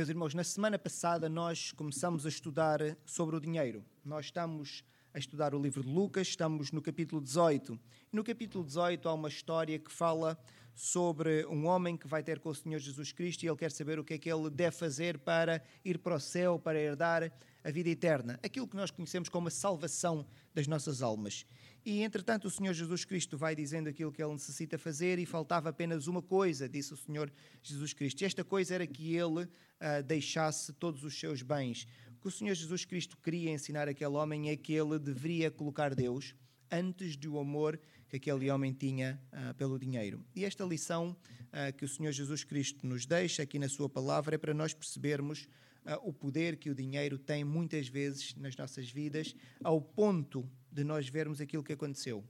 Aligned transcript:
Meus 0.00 0.08
irmãos, 0.08 0.32
na 0.32 0.42
semana 0.42 0.78
passada 0.78 1.28
nós 1.28 1.72
começamos 1.72 2.24
a 2.24 2.30
estudar 2.30 2.80
sobre 3.04 3.36
o 3.36 3.40
dinheiro. 3.40 3.84
Nós 4.02 4.24
estamos 4.24 4.82
a 5.12 5.18
estudar 5.18 5.54
o 5.54 5.60
livro 5.60 5.82
de 5.82 5.88
Lucas, 5.88 6.28
estamos 6.28 6.70
no 6.70 6.80
capítulo 6.80 7.20
18. 7.20 7.78
E 8.12 8.16
no 8.16 8.22
capítulo 8.22 8.64
18 8.64 9.08
há 9.08 9.14
uma 9.14 9.28
história 9.28 9.78
que 9.78 9.90
fala 9.90 10.38
sobre 10.74 11.44
um 11.46 11.66
homem 11.66 11.96
que 11.96 12.06
vai 12.06 12.22
ter 12.22 12.38
com 12.38 12.48
o 12.48 12.54
Senhor 12.54 12.78
Jesus 12.78 13.12
Cristo 13.12 13.42
e 13.42 13.48
ele 13.48 13.56
quer 13.56 13.72
saber 13.72 13.98
o 13.98 14.04
que 14.04 14.14
é 14.14 14.18
que 14.18 14.32
ele 14.32 14.48
deve 14.48 14.76
fazer 14.76 15.18
para 15.18 15.62
ir 15.84 15.98
para 15.98 16.14
o 16.14 16.20
céu, 16.20 16.58
para 16.58 16.78
herdar 16.78 17.32
a 17.62 17.70
vida 17.70 17.88
eterna. 17.90 18.38
Aquilo 18.42 18.66
que 18.66 18.76
nós 18.76 18.90
conhecemos 18.90 19.28
como 19.28 19.48
a 19.48 19.50
salvação 19.50 20.24
das 20.54 20.66
nossas 20.66 21.02
almas. 21.02 21.44
E, 21.84 22.02
entretanto, 22.02 22.46
o 22.46 22.50
Senhor 22.50 22.72
Jesus 22.72 23.04
Cristo 23.04 23.36
vai 23.38 23.54
dizendo 23.54 23.88
aquilo 23.88 24.12
que 24.12 24.22
ele 24.22 24.32
necessita 24.32 24.78
fazer 24.78 25.18
e 25.18 25.26
faltava 25.26 25.70
apenas 25.70 26.06
uma 26.06 26.20
coisa, 26.20 26.68
disse 26.68 26.92
o 26.92 26.96
Senhor 26.96 27.32
Jesus 27.62 27.92
Cristo. 27.92 28.22
E 28.22 28.24
esta 28.24 28.44
coisa 28.44 28.74
era 28.74 28.86
que 28.86 29.14
ele 29.14 29.44
uh, 29.44 30.02
deixasse 30.04 30.72
todos 30.74 31.04
os 31.04 31.18
seus 31.18 31.42
bens. 31.42 31.86
Que 32.20 32.28
o 32.28 32.30
Senhor 32.30 32.54
Jesus 32.54 32.84
Cristo 32.84 33.16
queria 33.16 33.50
ensinar 33.50 33.88
aquele 33.88 34.14
homem 34.14 34.50
é 34.50 34.56
que 34.56 34.74
ele 34.74 34.98
deveria 34.98 35.50
colocar 35.50 35.94
Deus 35.94 36.34
antes 36.70 37.16
do 37.16 37.38
amor 37.38 37.80
que 38.10 38.16
aquele 38.16 38.50
homem 38.50 38.74
tinha 38.74 39.18
uh, 39.32 39.54
pelo 39.54 39.78
dinheiro. 39.78 40.22
E 40.36 40.44
esta 40.44 40.62
lição 40.62 41.16
uh, 41.46 41.74
que 41.78 41.84
o 41.84 41.88
Senhor 41.88 42.12
Jesus 42.12 42.44
Cristo 42.44 42.86
nos 42.86 43.06
deixa 43.06 43.42
aqui 43.42 43.58
na 43.58 43.70
Sua 43.70 43.88
palavra 43.88 44.34
é 44.34 44.38
para 44.38 44.52
nós 44.52 44.74
percebermos 44.74 45.48
uh, 45.86 45.96
o 46.06 46.12
poder 46.12 46.58
que 46.58 46.68
o 46.68 46.74
dinheiro 46.74 47.18
tem 47.18 47.42
muitas 47.42 47.88
vezes 47.88 48.34
nas 48.36 48.54
nossas 48.54 48.90
vidas, 48.90 49.34
ao 49.64 49.80
ponto 49.80 50.46
de 50.70 50.84
nós 50.84 51.08
vermos 51.08 51.40
aquilo 51.40 51.64
que 51.64 51.72
aconteceu. 51.72 52.22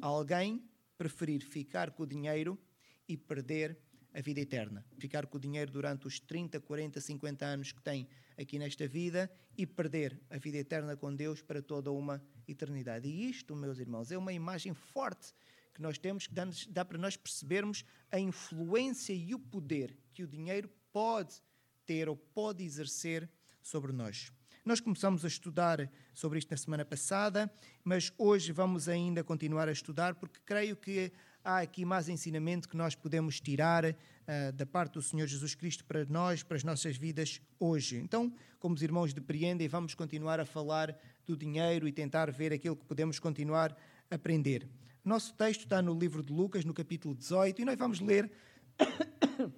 Alguém 0.00 0.64
preferir 0.96 1.42
ficar 1.42 1.90
com 1.90 2.04
o 2.04 2.06
dinheiro 2.06 2.58
e 3.06 3.14
perder 3.14 3.78
a 4.14 4.20
vida 4.20 4.40
eterna. 4.40 4.84
Ficar 4.96 5.26
com 5.26 5.36
o 5.36 5.40
dinheiro 5.40 5.70
durante 5.72 6.06
os 6.06 6.20
30, 6.20 6.60
40, 6.60 7.00
50 7.00 7.44
anos 7.44 7.72
que 7.72 7.82
tem 7.82 8.06
aqui 8.38 8.58
nesta 8.58 8.86
vida 8.86 9.30
e 9.58 9.66
perder 9.66 10.20
a 10.30 10.38
vida 10.38 10.58
eterna 10.58 10.96
com 10.96 11.14
Deus 11.14 11.42
para 11.42 11.60
toda 11.60 11.90
uma 11.90 12.22
eternidade. 12.46 13.08
E 13.08 13.28
isto, 13.28 13.56
meus 13.56 13.78
irmãos, 13.78 14.12
é 14.12 14.16
uma 14.16 14.32
imagem 14.32 14.72
forte 14.72 15.34
que 15.74 15.82
nós 15.82 15.98
temos 15.98 16.28
que 16.28 16.34
dá, 16.70 16.84
para 16.84 16.96
nós 16.96 17.16
percebermos 17.16 17.84
a 18.10 18.18
influência 18.18 19.12
e 19.12 19.34
o 19.34 19.38
poder 19.38 19.96
que 20.12 20.22
o 20.22 20.28
dinheiro 20.28 20.70
pode 20.92 21.42
ter 21.84 22.08
ou 22.08 22.16
pode 22.16 22.62
exercer 22.62 23.28
sobre 23.60 23.92
nós. 23.92 24.32
Nós 24.64 24.80
começamos 24.80 25.24
a 25.24 25.28
estudar 25.28 25.90
sobre 26.14 26.38
isto 26.38 26.50
na 26.50 26.56
semana 26.56 26.84
passada, 26.84 27.52
mas 27.82 28.12
hoje 28.16 28.52
vamos 28.52 28.88
ainda 28.88 29.22
continuar 29.24 29.68
a 29.68 29.72
estudar 29.72 30.14
porque 30.14 30.40
creio 30.44 30.76
que 30.76 31.12
há 31.44 31.58
aqui 31.60 31.84
mais 31.84 32.08
ensinamento 32.08 32.68
que 32.68 32.76
nós 32.76 32.94
podemos 32.94 33.38
tirar 33.38 33.84
uh, 33.84 34.52
da 34.54 34.64
parte 34.64 34.94
do 34.94 35.02
Senhor 35.02 35.26
Jesus 35.26 35.54
Cristo 35.54 35.84
para 35.84 36.04
nós, 36.06 36.42
para 36.42 36.56
as 36.56 36.64
nossas 36.64 36.96
vidas 36.96 37.40
hoje. 37.60 37.98
Então, 37.98 38.32
como 38.58 38.74
os 38.74 38.82
irmãos 38.82 39.12
depreendem, 39.12 39.68
vamos 39.68 39.94
continuar 39.94 40.40
a 40.40 40.46
falar 40.46 40.96
do 41.26 41.36
dinheiro 41.36 41.86
e 41.86 41.92
tentar 41.92 42.30
ver 42.32 42.52
aquilo 42.52 42.74
que 42.74 42.86
podemos 42.86 43.18
continuar 43.18 43.76
a 44.10 44.14
aprender. 44.14 44.66
Nosso 45.04 45.34
texto 45.34 45.64
está 45.64 45.82
no 45.82 45.92
livro 45.92 46.22
de 46.22 46.32
Lucas, 46.32 46.64
no 46.64 46.72
capítulo 46.72 47.14
18, 47.14 47.60
e 47.60 47.64
nós 47.66 47.76
vamos 47.76 48.00
ler 48.00 48.32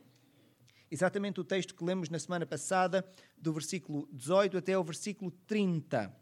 exatamente 0.91 1.39
o 1.39 1.45
texto 1.45 1.73
que 1.73 1.85
lemos 1.85 2.09
na 2.09 2.19
semana 2.19 2.45
passada, 2.45 3.09
do 3.39 3.53
versículo 3.53 4.09
18 4.13 4.59
até 4.59 4.77
o 4.77 4.83
versículo 4.83 5.31
30. 5.47 6.13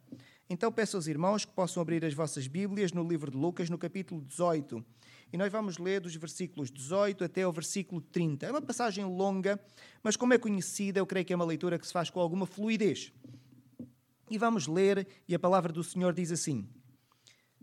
Então 0.51 0.71
peço 0.71 0.97
aos 0.97 1.07
irmãos 1.07 1.47
que 1.47 1.53
possam 1.53 1.81
abrir 1.81 2.05
as 2.05 2.13
vossas 2.13 2.47
Bíblias 2.47 2.93
no 2.93 3.03
livro 3.03 3.31
de 3.31 3.37
Lucas, 3.39 3.71
no 3.71 3.79
capítulo 3.79 4.21
18. 4.21 4.85
E 5.33 5.37
nós 5.37 5.51
vamos 5.51 5.79
ler 5.79 6.01
dos 6.01 6.15
versículos 6.15 6.71
18 6.71 7.25
até 7.25 7.47
o 7.47 7.53
versículo 7.53 8.01
30. 8.01 8.47
É 8.47 8.51
uma 8.51 8.63
passagem 8.63 9.05
longa, 9.05 9.61
mas 10.03 10.17
como 10.17 10.35
é 10.35 10.39
conhecida, 10.39 11.01
eu 11.01 11.07
creio 11.07 11.27
que 11.27 11.33
é 11.33 11.37
uma 11.37 11.45
leitura 11.45 11.79
que 11.79 11.87
se 11.87 11.93
faz 11.93 12.11
com 12.11 12.21
alguma 12.21 12.47
fluidez. 12.47 13.13
E 14.31 14.39
vamos 14.39 14.67
ler, 14.67 15.07
e 15.29 15.35
a 15.35 15.39
palavra 15.39 15.73
do 15.73 15.85
Senhor 15.85 16.13
diz 16.13 16.31
assim: 16.33 16.69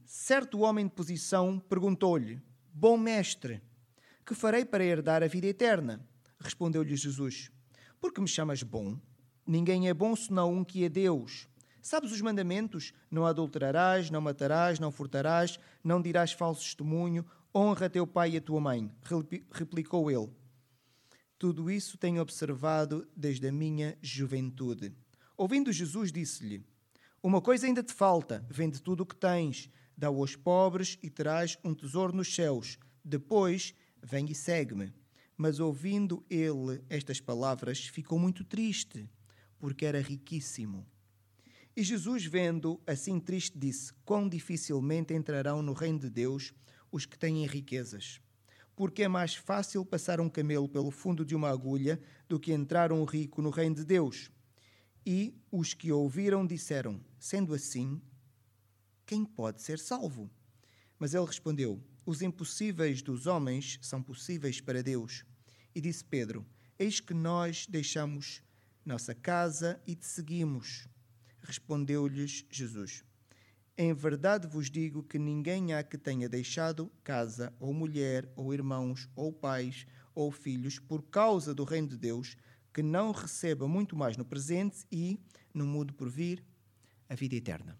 Certo 0.05 0.59
homem 0.59 0.85
de 0.85 0.93
posição 0.93 1.59
perguntou-lhe: 1.59 2.41
Bom 2.73 2.97
mestre, 2.97 3.61
que 4.25 4.35
farei 4.35 4.65
para 4.65 4.83
herdar 4.83 5.23
a 5.23 5.27
vida 5.27 5.47
eterna? 5.47 6.05
Respondeu-lhe 6.39 6.95
Jesus: 6.95 7.51
Por 7.99 8.13
que 8.13 8.21
me 8.21 8.27
chamas 8.27 8.63
bom? 8.63 8.97
Ninguém 9.45 9.89
é 9.89 9.93
bom 9.93 10.15
senão 10.15 10.53
um 10.53 10.63
que 10.63 10.83
é 10.83 10.89
Deus. 10.89 11.47
Sabes 11.81 12.11
os 12.11 12.21
mandamentos? 12.21 12.93
Não 13.09 13.25
adulterarás, 13.25 14.11
não 14.11 14.21
matarás, 14.21 14.79
não 14.79 14.91
furtarás, 14.91 15.59
não 15.83 16.01
dirás 16.01 16.31
falso 16.31 16.61
testemunho, 16.61 17.25
honra 17.53 17.89
teu 17.89 18.07
pai 18.07 18.31
e 18.31 18.37
a 18.37 18.41
tua 18.41 18.59
mãe. 18.59 18.91
Replicou 19.51 20.09
ele. 20.09 20.29
Tudo 21.37 21.71
isso 21.71 21.97
tenho 21.97 22.21
observado 22.21 23.07
desde 23.15 23.47
a 23.47 23.51
minha 23.51 23.97
juventude. 24.01 24.93
Ouvindo 25.35 25.71
Jesus, 25.71 26.11
disse-lhe: 26.11 26.63
Uma 27.21 27.41
coisa 27.41 27.65
ainda 27.65 27.83
te 27.83 27.93
falta: 27.93 28.45
vende 28.49 28.81
tudo 28.81 29.01
o 29.01 29.05
que 29.05 29.15
tens, 29.15 29.69
dá-o 29.97 30.19
aos 30.19 30.35
pobres 30.35 30.97
e 31.01 31.09
terás 31.09 31.57
um 31.63 31.73
tesouro 31.73 32.15
nos 32.15 32.33
céus. 32.33 32.77
Depois, 33.03 33.73
vem 34.03 34.29
e 34.29 34.35
segue-me. 34.35 34.93
Mas 35.35 35.59
ouvindo 35.59 36.23
ele 36.29 36.83
estas 36.87 37.19
palavras, 37.19 37.87
ficou 37.87 38.19
muito 38.19 38.43
triste, 38.43 39.09
porque 39.57 39.85
era 39.85 39.99
riquíssimo. 39.99 40.85
E 41.75 41.83
Jesus, 41.83 42.25
vendo 42.25 42.79
assim 42.85 43.19
triste, 43.19 43.57
disse: 43.57 43.91
Quão 44.05 44.29
dificilmente 44.29 45.13
entrarão 45.13 45.63
no 45.63 45.73
reino 45.73 45.97
de 45.97 46.09
Deus 46.09 46.53
os 46.91 47.05
que 47.05 47.17
têm 47.17 47.45
riquezas. 47.45 48.19
Porque 48.75 49.03
é 49.03 49.07
mais 49.07 49.35
fácil 49.35 49.85
passar 49.85 50.19
um 50.19 50.29
camelo 50.29 50.67
pelo 50.67 50.91
fundo 50.91 51.25
de 51.25 51.35
uma 51.35 51.49
agulha 51.49 52.01
do 52.27 52.39
que 52.39 52.51
entrar 52.51 52.91
um 52.91 53.03
rico 53.03 53.41
no 53.41 53.49
reino 53.49 53.75
de 53.75 53.85
Deus. 53.85 54.31
E 55.05 55.35
os 55.51 55.73
que 55.73 55.91
ouviram 55.91 56.45
disseram: 56.45 56.99
Sendo 57.19 57.53
assim, 57.53 58.01
quem 59.05 59.25
pode 59.25 59.61
ser 59.61 59.79
salvo? 59.79 60.29
Mas 60.97 61.13
ele 61.13 61.25
respondeu: 61.25 61.83
Os 62.05 62.21
impossíveis 62.21 63.01
dos 63.01 63.27
homens 63.27 63.79
são 63.81 64.01
possíveis 64.01 64.61
para 64.61 64.83
Deus. 64.83 65.25
E 65.73 65.81
disse 65.81 66.03
Pedro: 66.03 66.45
Eis 66.77 66.99
que 66.99 67.13
nós 67.13 67.65
deixamos 67.67 68.41
nossa 68.85 69.13
casa 69.13 69.81
e 69.85 69.95
te 69.95 70.05
seguimos. 70.05 70.87
Respondeu-lhes 71.41 72.45
Jesus: 72.49 73.03
Em 73.83 73.95
verdade 73.95 74.45
vos 74.47 74.69
digo 74.69 75.01
que 75.01 75.17
ninguém 75.17 75.73
há 75.73 75.81
que 75.81 75.97
tenha 75.97 76.29
deixado 76.29 76.91
casa, 77.03 77.51
ou 77.59 77.73
mulher, 77.73 78.31
ou 78.35 78.53
irmãos, 78.53 79.09
ou 79.15 79.33
pais, 79.33 79.87
ou 80.13 80.29
filhos, 80.31 80.77
por 80.77 81.01
causa 81.01 81.51
do 81.51 81.63
reino 81.63 81.87
de 81.87 81.97
Deus, 81.97 82.37
que 82.71 82.83
não 82.83 83.11
receba 83.11 83.67
muito 83.67 83.95
mais 83.95 84.15
no 84.15 84.23
presente 84.23 84.85
e, 84.91 85.19
no 85.51 85.65
mundo 85.65 85.95
por 85.95 86.07
vir, 86.07 86.45
a 87.09 87.15
vida 87.15 87.35
eterna. 87.35 87.75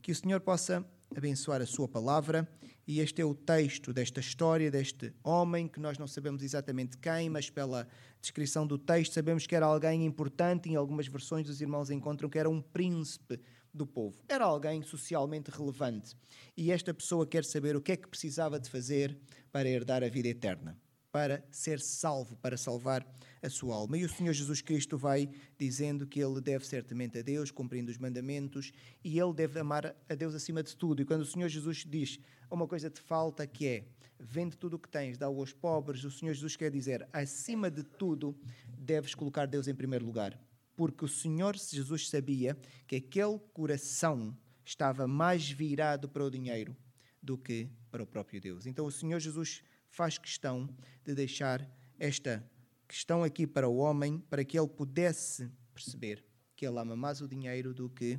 Que 0.00 0.12
o 0.12 0.14
Senhor 0.14 0.40
possa 0.40 0.82
abençoar 1.14 1.60
a 1.60 1.66
sua 1.66 1.86
palavra 1.86 2.48
e 2.88 3.00
este 3.00 3.20
é 3.20 3.24
o 3.26 3.34
texto 3.34 3.92
desta 3.92 4.20
história, 4.20 4.70
deste 4.70 5.12
homem, 5.22 5.68
que 5.68 5.78
nós 5.78 5.98
não 5.98 6.06
sabemos 6.06 6.42
exatamente 6.42 6.96
quem, 6.96 7.28
mas 7.28 7.50
pela 7.50 7.86
descrição 8.18 8.66
do 8.66 8.78
texto 8.78 9.12
sabemos 9.12 9.46
que 9.46 9.54
era 9.54 9.66
alguém 9.66 10.06
importante. 10.06 10.70
Em 10.70 10.76
algumas 10.76 11.06
versões, 11.06 11.50
os 11.50 11.60
irmãos 11.60 11.90
encontram 11.90 12.30
que 12.30 12.38
era 12.38 12.48
um 12.48 12.62
príncipe 12.62 13.38
do 13.74 13.86
povo. 13.86 14.22
Era 14.28 14.44
alguém 14.44 14.82
socialmente 14.82 15.50
relevante. 15.50 16.16
E 16.56 16.70
esta 16.70 16.94
pessoa 16.94 17.26
quer 17.26 17.44
saber 17.44 17.76
o 17.76 17.82
que 17.82 17.92
é 17.92 17.96
que 17.96 18.08
precisava 18.08 18.58
de 18.58 18.70
fazer 18.70 19.18
para 19.50 19.68
herdar 19.68 20.04
a 20.04 20.08
vida 20.08 20.28
eterna 20.28 20.78
para 21.14 21.44
ser 21.48 21.78
salvo, 21.78 22.34
para 22.38 22.56
salvar 22.56 23.06
a 23.40 23.48
sua 23.48 23.76
alma. 23.76 23.96
E 23.96 24.04
o 24.04 24.08
Senhor 24.08 24.32
Jesus 24.32 24.60
Cristo 24.60 24.98
vai 24.98 25.30
dizendo 25.56 26.08
que 26.08 26.18
ele 26.18 26.40
deve 26.40 26.66
certamente 26.66 27.16
a 27.16 27.22
Deus, 27.22 27.52
cumprindo 27.52 27.88
os 27.88 27.98
mandamentos, 27.98 28.72
e 29.04 29.16
ele 29.20 29.32
deve 29.32 29.60
amar 29.60 29.94
a 30.08 30.14
Deus 30.16 30.34
acima 30.34 30.60
de 30.60 30.76
tudo. 30.76 31.02
E 31.02 31.04
quando 31.04 31.20
o 31.20 31.24
Senhor 31.24 31.48
Jesus 31.48 31.84
diz 31.88 32.18
uma 32.50 32.66
coisa 32.66 32.90
te 32.90 33.00
falta, 33.00 33.46
que 33.46 33.64
é 33.64 33.84
vende 34.18 34.56
tudo 34.56 34.74
o 34.74 34.78
que 34.78 34.88
tens, 34.88 35.16
dá-o 35.16 35.38
aos 35.38 35.52
pobres, 35.52 36.02
o 36.02 36.10
Senhor 36.10 36.34
Jesus 36.34 36.56
quer 36.56 36.72
dizer, 36.72 37.06
acima 37.12 37.70
de 37.70 37.84
tudo, 37.84 38.36
deves 38.76 39.14
colocar 39.14 39.46
Deus 39.46 39.68
em 39.68 39.74
primeiro 39.74 40.04
lugar. 40.04 40.36
Porque 40.76 41.04
o 41.04 41.08
Senhor 41.08 41.56
Jesus 41.56 42.08
sabia 42.08 42.56
que 42.86 42.96
aquele 42.96 43.38
coração 43.52 44.36
estava 44.64 45.06
mais 45.06 45.48
virado 45.48 46.08
para 46.08 46.24
o 46.24 46.30
dinheiro 46.30 46.76
do 47.22 47.38
que 47.38 47.68
para 47.90 48.02
o 48.02 48.06
próprio 48.06 48.40
Deus. 48.40 48.66
Então 48.66 48.86
o 48.86 48.90
Senhor 48.90 49.20
Jesus 49.20 49.62
faz 49.88 50.18
questão 50.18 50.68
de 51.04 51.14
deixar 51.14 51.68
esta 51.98 52.44
questão 52.88 53.22
aqui 53.22 53.46
para 53.46 53.68
o 53.68 53.76
homem, 53.76 54.18
para 54.18 54.44
que 54.44 54.58
ele 54.58 54.68
pudesse 54.68 55.50
perceber 55.72 56.24
que 56.56 56.66
ele 56.66 56.78
ama 56.78 56.96
mais 56.96 57.20
o 57.20 57.28
dinheiro 57.28 57.72
do 57.72 57.88
que 57.88 58.18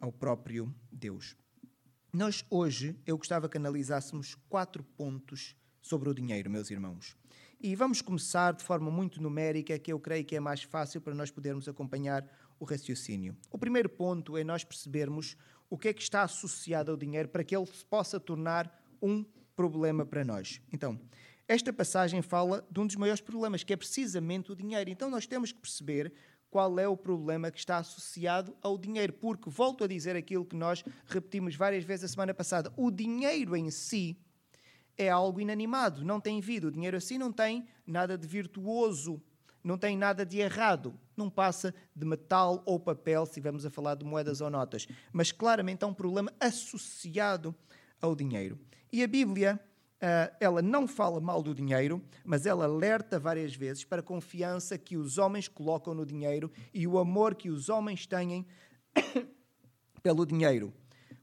ao 0.00 0.12
próprio 0.12 0.74
Deus. 0.90 1.36
Nós 2.12 2.44
hoje, 2.50 2.96
eu 3.06 3.16
gostava 3.18 3.48
que 3.48 3.56
analisássemos 3.56 4.34
quatro 4.48 4.82
pontos 4.82 5.54
sobre 5.80 6.08
o 6.08 6.14
dinheiro, 6.14 6.50
meus 6.50 6.70
irmãos. 6.70 7.16
E 7.60 7.74
vamos 7.74 8.00
começar 8.00 8.52
de 8.52 8.62
forma 8.62 8.88
muito 8.88 9.20
numérica, 9.20 9.76
que 9.80 9.92
eu 9.92 9.98
creio 9.98 10.24
que 10.24 10.36
é 10.36 10.40
mais 10.40 10.62
fácil 10.62 11.00
para 11.00 11.12
nós 11.12 11.28
podermos 11.28 11.68
acompanhar 11.68 12.24
o 12.60 12.64
raciocínio. 12.64 13.36
O 13.50 13.58
primeiro 13.58 13.88
ponto 13.88 14.36
é 14.36 14.44
nós 14.44 14.62
percebermos 14.62 15.36
o 15.68 15.76
que 15.76 15.88
é 15.88 15.92
que 15.92 16.00
está 16.00 16.22
associado 16.22 16.92
ao 16.92 16.96
dinheiro 16.96 17.28
para 17.28 17.42
que 17.42 17.56
ele 17.56 17.66
se 17.66 17.84
possa 17.84 18.20
tornar 18.20 18.72
um 19.02 19.24
problema 19.56 20.06
para 20.06 20.24
nós. 20.24 20.60
Então, 20.72 21.00
esta 21.48 21.72
passagem 21.72 22.22
fala 22.22 22.64
de 22.70 22.78
um 22.78 22.86
dos 22.86 22.94
maiores 22.94 23.20
problemas, 23.20 23.64
que 23.64 23.72
é 23.72 23.76
precisamente 23.76 24.52
o 24.52 24.54
dinheiro. 24.54 24.88
Então 24.88 25.10
nós 25.10 25.26
temos 25.26 25.50
que 25.50 25.58
perceber 25.58 26.12
qual 26.50 26.78
é 26.78 26.86
o 26.86 26.96
problema 26.96 27.50
que 27.50 27.58
está 27.58 27.78
associado 27.78 28.56
ao 28.62 28.78
dinheiro, 28.78 29.14
porque 29.14 29.50
volto 29.50 29.82
a 29.82 29.88
dizer 29.88 30.14
aquilo 30.14 30.44
que 30.44 30.54
nós 30.54 30.84
repetimos 31.06 31.56
várias 31.56 31.82
vezes 31.82 32.04
a 32.04 32.08
semana 32.08 32.32
passada: 32.32 32.72
o 32.76 32.90
dinheiro 32.90 33.56
em 33.56 33.68
si 33.70 34.16
é 34.98 35.08
algo 35.08 35.40
inanimado, 35.40 36.04
não 36.04 36.20
tem 36.20 36.40
vida. 36.40 36.66
O 36.66 36.70
dinheiro 36.72 36.96
assim 36.96 37.16
não 37.16 37.32
tem 37.32 37.66
nada 37.86 38.18
de 38.18 38.26
virtuoso, 38.26 39.22
não 39.62 39.78
tem 39.78 39.96
nada 39.96 40.26
de 40.26 40.38
errado. 40.38 40.92
Não 41.16 41.30
passa 41.30 41.74
de 41.94 42.04
metal 42.04 42.62
ou 42.66 42.78
papel, 42.78 43.24
se 43.24 43.30
estivermos 43.30 43.64
a 43.64 43.70
falar 43.70 43.94
de 43.94 44.04
moedas 44.04 44.40
ou 44.40 44.50
notas. 44.50 44.88
Mas 45.12 45.30
claramente 45.30 45.84
há 45.84 45.86
um 45.86 45.94
problema 45.94 46.32
associado 46.40 47.54
ao 48.00 48.14
dinheiro. 48.14 48.58
E 48.92 49.02
a 49.02 49.06
Bíblia, 49.06 49.60
ah, 50.00 50.32
ela 50.40 50.62
não 50.62 50.86
fala 50.86 51.20
mal 51.20 51.42
do 51.42 51.54
dinheiro, 51.54 52.02
mas 52.24 52.46
ela 52.46 52.64
alerta 52.64 53.18
várias 53.18 53.54
vezes 53.54 53.84
para 53.84 54.00
a 54.00 54.04
confiança 54.04 54.78
que 54.78 54.96
os 54.96 55.18
homens 55.18 55.48
colocam 55.48 55.94
no 55.94 56.06
dinheiro 56.06 56.50
e 56.72 56.86
o 56.86 56.98
amor 56.98 57.34
que 57.34 57.50
os 57.50 57.68
homens 57.68 58.06
têm 58.06 58.46
pelo 60.02 60.24
dinheiro. 60.24 60.72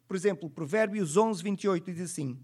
Por 0.07 0.15
exemplo, 0.15 0.49
Provérbios 0.49 1.17
11, 1.17 1.41
28 1.41 1.91
diz 1.91 2.11
assim: 2.11 2.39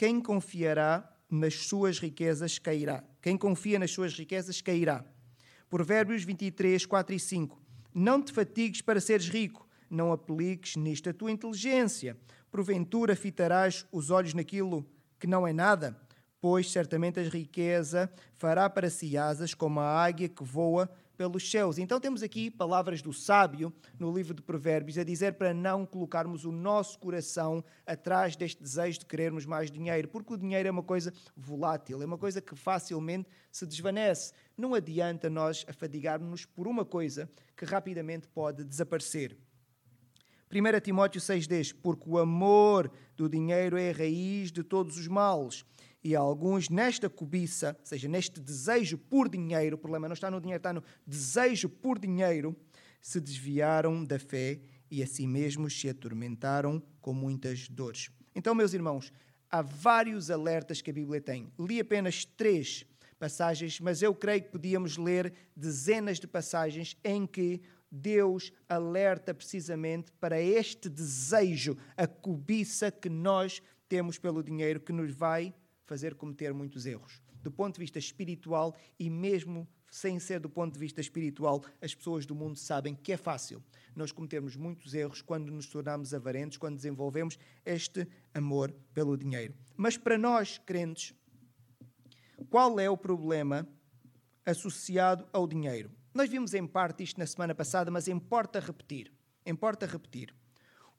quem 0.00 0.18
confiará 0.18 1.06
nas 1.30 1.52
suas 1.66 1.98
riquezas 1.98 2.58
cairá. 2.58 3.04
Quem 3.20 3.36
confia 3.36 3.78
nas 3.78 3.90
suas 3.90 4.14
riquezas 4.14 4.62
cairá. 4.62 5.04
Provérbios 5.68 6.24
23, 6.24 6.86
4 6.86 7.14
e 7.14 7.20
5. 7.20 7.60
Não 7.92 8.22
te 8.22 8.32
fatigues 8.32 8.80
para 8.80 8.98
seres 8.98 9.28
rico, 9.28 9.68
não 9.90 10.10
apliques 10.10 10.74
nisto 10.76 11.10
a 11.10 11.12
tua 11.12 11.30
inteligência. 11.30 12.16
Porventura 12.50 13.14
fitarás 13.14 13.84
os 13.92 14.08
olhos 14.10 14.32
naquilo 14.32 14.88
que 15.18 15.26
não 15.26 15.46
é 15.46 15.52
nada, 15.52 16.00
pois 16.40 16.72
certamente 16.72 17.20
a 17.20 17.28
riqueza 17.28 18.10
fará 18.32 18.70
para 18.70 18.88
si 18.88 19.18
asas 19.18 19.52
como 19.52 19.80
a 19.80 20.02
águia 20.02 20.30
que 20.30 20.42
voa 20.42 20.90
pelos 21.20 21.50
céus. 21.50 21.76
Então 21.76 22.00
temos 22.00 22.22
aqui 22.22 22.50
palavras 22.50 23.02
do 23.02 23.12
sábio 23.12 23.70
no 23.98 24.10
livro 24.10 24.32
de 24.32 24.40
Provérbios 24.40 24.96
a 24.96 25.04
dizer 25.04 25.34
para 25.34 25.52
não 25.52 25.84
colocarmos 25.84 26.46
o 26.46 26.50
nosso 26.50 26.98
coração 26.98 27.62
atrás 27.86 28.36
deste 28.36 28.62
desejo 28.62 29.00
de 29.00 29.04
querermos 29.04 29.44
mais 29.44 29.70
dinheiro, 29.70 30.08
porque 30.08 30.32
o 30.32 30.36
dinheiro 30.38 30.66
é 30.66 30.70
uma 30.70 30.82
coisa 30.82 31.12
volátil, 31.36 32.00
é 32.00 32.06
uma 32.06 32.16
coisa 32.16 32.40
que 32.40 32.56
facilmente 32.56 33.28
se 33.52 33.66
desvanece. 33.66 34.32
Não 34.56 34.72
adianta 34.72 35.28
nós 35.28 35.62
afadigarmos-nos 35.68 36.46
por 36.46 36.66
uma 36.66 36.86
coisa 36.86 37.30
que 37.54 37.66
rapidamente 37.66 38.26
pode 38.26 38.64
desaparecer. 38.64 39.36
1 40.50 40.80
Timóteo 40.80 41.20
6,10 41.20 41.76
Porque 41.82 42.08
o 42.08 42.16
amor 42.16 42.90
do 43.14 43.28
dinheiro 43.28 43.76
é 43.76 43.90
a 43.90 43.92
raiz 43.92 44.50
de 44.50 44.62
todos 44.62 44.96
os 44.96 45.06
males 45.06 45.66
e 46.02 46.16
alguns 46.16 46.68
nesta 46.68 47.10
cobiça, 47.10 47.76
ou 47.78 47.86
seja, 47.86 48.08
neste 48.08 48.40
desejo 48.40 48.96
por 48.96 49.28
dinheiro, 49.28 49.76
o 49.76 49.78
problema 49.78 50.08
não 50.08 50.14
está 50.14 50.30
no 50.30 50.40
dinheiro, 50.40 50.58
está 50.58 50.72
no 50.72 50.82
desejo 51.06 51.68
por 51.68 51.98
dinheiro, 51.98 52.56
se 53.00 53.20
desviaram 53.20 54.04
da 54.04 54.18
fé 54.18 54.60
e 54.90 55.02
a 55.02 55.06
si 55.06 55.26
mesmos 55.26 55.78
se 55.78 55.88
atormentaram 55.88 56.82
com 57.00 57.12
muitas 57.12 57.68
dores. 57.68 58.10
Então, 58.34 58.54
meus 58.54 58.74
irmãos, 58.74 59.12
há 59.50 59.62
vários 59.62 60.30
alertas 60.30 60.80
que 60.80 60.90
a 60.90 60.94
Bíblia 60.94 61.20
tem. 61.20 61.52
Li 61.58 61.80
apenas 61.80 62.24
três 62.24 62.84
passagens, 63.18 63.78
mas 63.80 64.00
eu 64.00 64.14
creio 64.14 64.42
que 64.42 64.50
podíamos 64.50 64.96
ler 64.96 65.32
dezenas 65.54 66.18
de 66.18 66.26
passagens 66.26 66.96
em 67.04 67.26
que 67.26 67.60
Deus 67.90 68.52
alerta 68.68 69.34
precisamente 69.34 70.12
para 70.12 70.40
este 70.40 70.88
desejo, 70.88 71.76
a 71.96 72.06
cobiça 72.06 72.90
que 72.90 73.08
nós 73.08 73.60
temos 73.88 74.18
pelo 74.18 74.42
dinheiro 74.42 74.80
que 74.80 74.92
nos 74.92 75.12
vai 75.12 75.52
fazer 75.90 76.14
cometer 76.14 76.54
muitos 76.54 76.86
erros. 76.86 77.20
Do 77.42 77.50
ponto 77.50 77.74
de 77.74 77.80
vista 77.80 77.98
espiritual 77.98 78.76
e 78.96 79.10
mesmo 79.10 79.66
sem 79.90 80.20
ser 80.20 80.38
do 80.38 80.48
ponto 80.48 80.74
de 80.74 80.78
vista 80.78 81.00
espiritual, 81.00 81.64
as 81.82 81.92
pessoas 81.92 82.24
do 82.24 82.32
mundo 82.32 82.56
sabem 82.56 82.94
que 82.94 83.12
é 83.12 83.16
fácil 83.16 83.60
nós 83.96 84.12
cometermos 84.12 84.54
muitos 84.54 84.94
erros 84.94 85.20
quando 85.20 85.50
nos 85.50 85.66
tornamos 85.66 86.14
avarentos, 86.14 86.58
quando 86.58 86.76
desenvolvemos 86.76 87.36
este 87.66 88.06
amor 88.32 88.72
pelo 88.94 89.16
dinheiro. 89.16 89.52
Mas 89.76 89.96
para 89.96 90.16
nós, 90.16 90.58
crentes, 90.58 91.12
qual 92.48 92.78
é 92.78 92.88
o 92.88 92.96
problema 92.96 93.68
associado 94.46 95.28
ao 95.32 95.48
dinheiro? 95.48 95.90
Nós 96.14 96.30
vimos 96.30 96.54
em 96.54 96.68
parte 96.68 97.02
isto 97.02 97.18
na 97.18 97.26
semana 97.26 97.52
passada, 97.52 97.90
mas 97.90 98.06
importa 98.06 98.60
repetir. 98.60 99.12
Importa 99.44 99.86
repetir. 99.86 100.32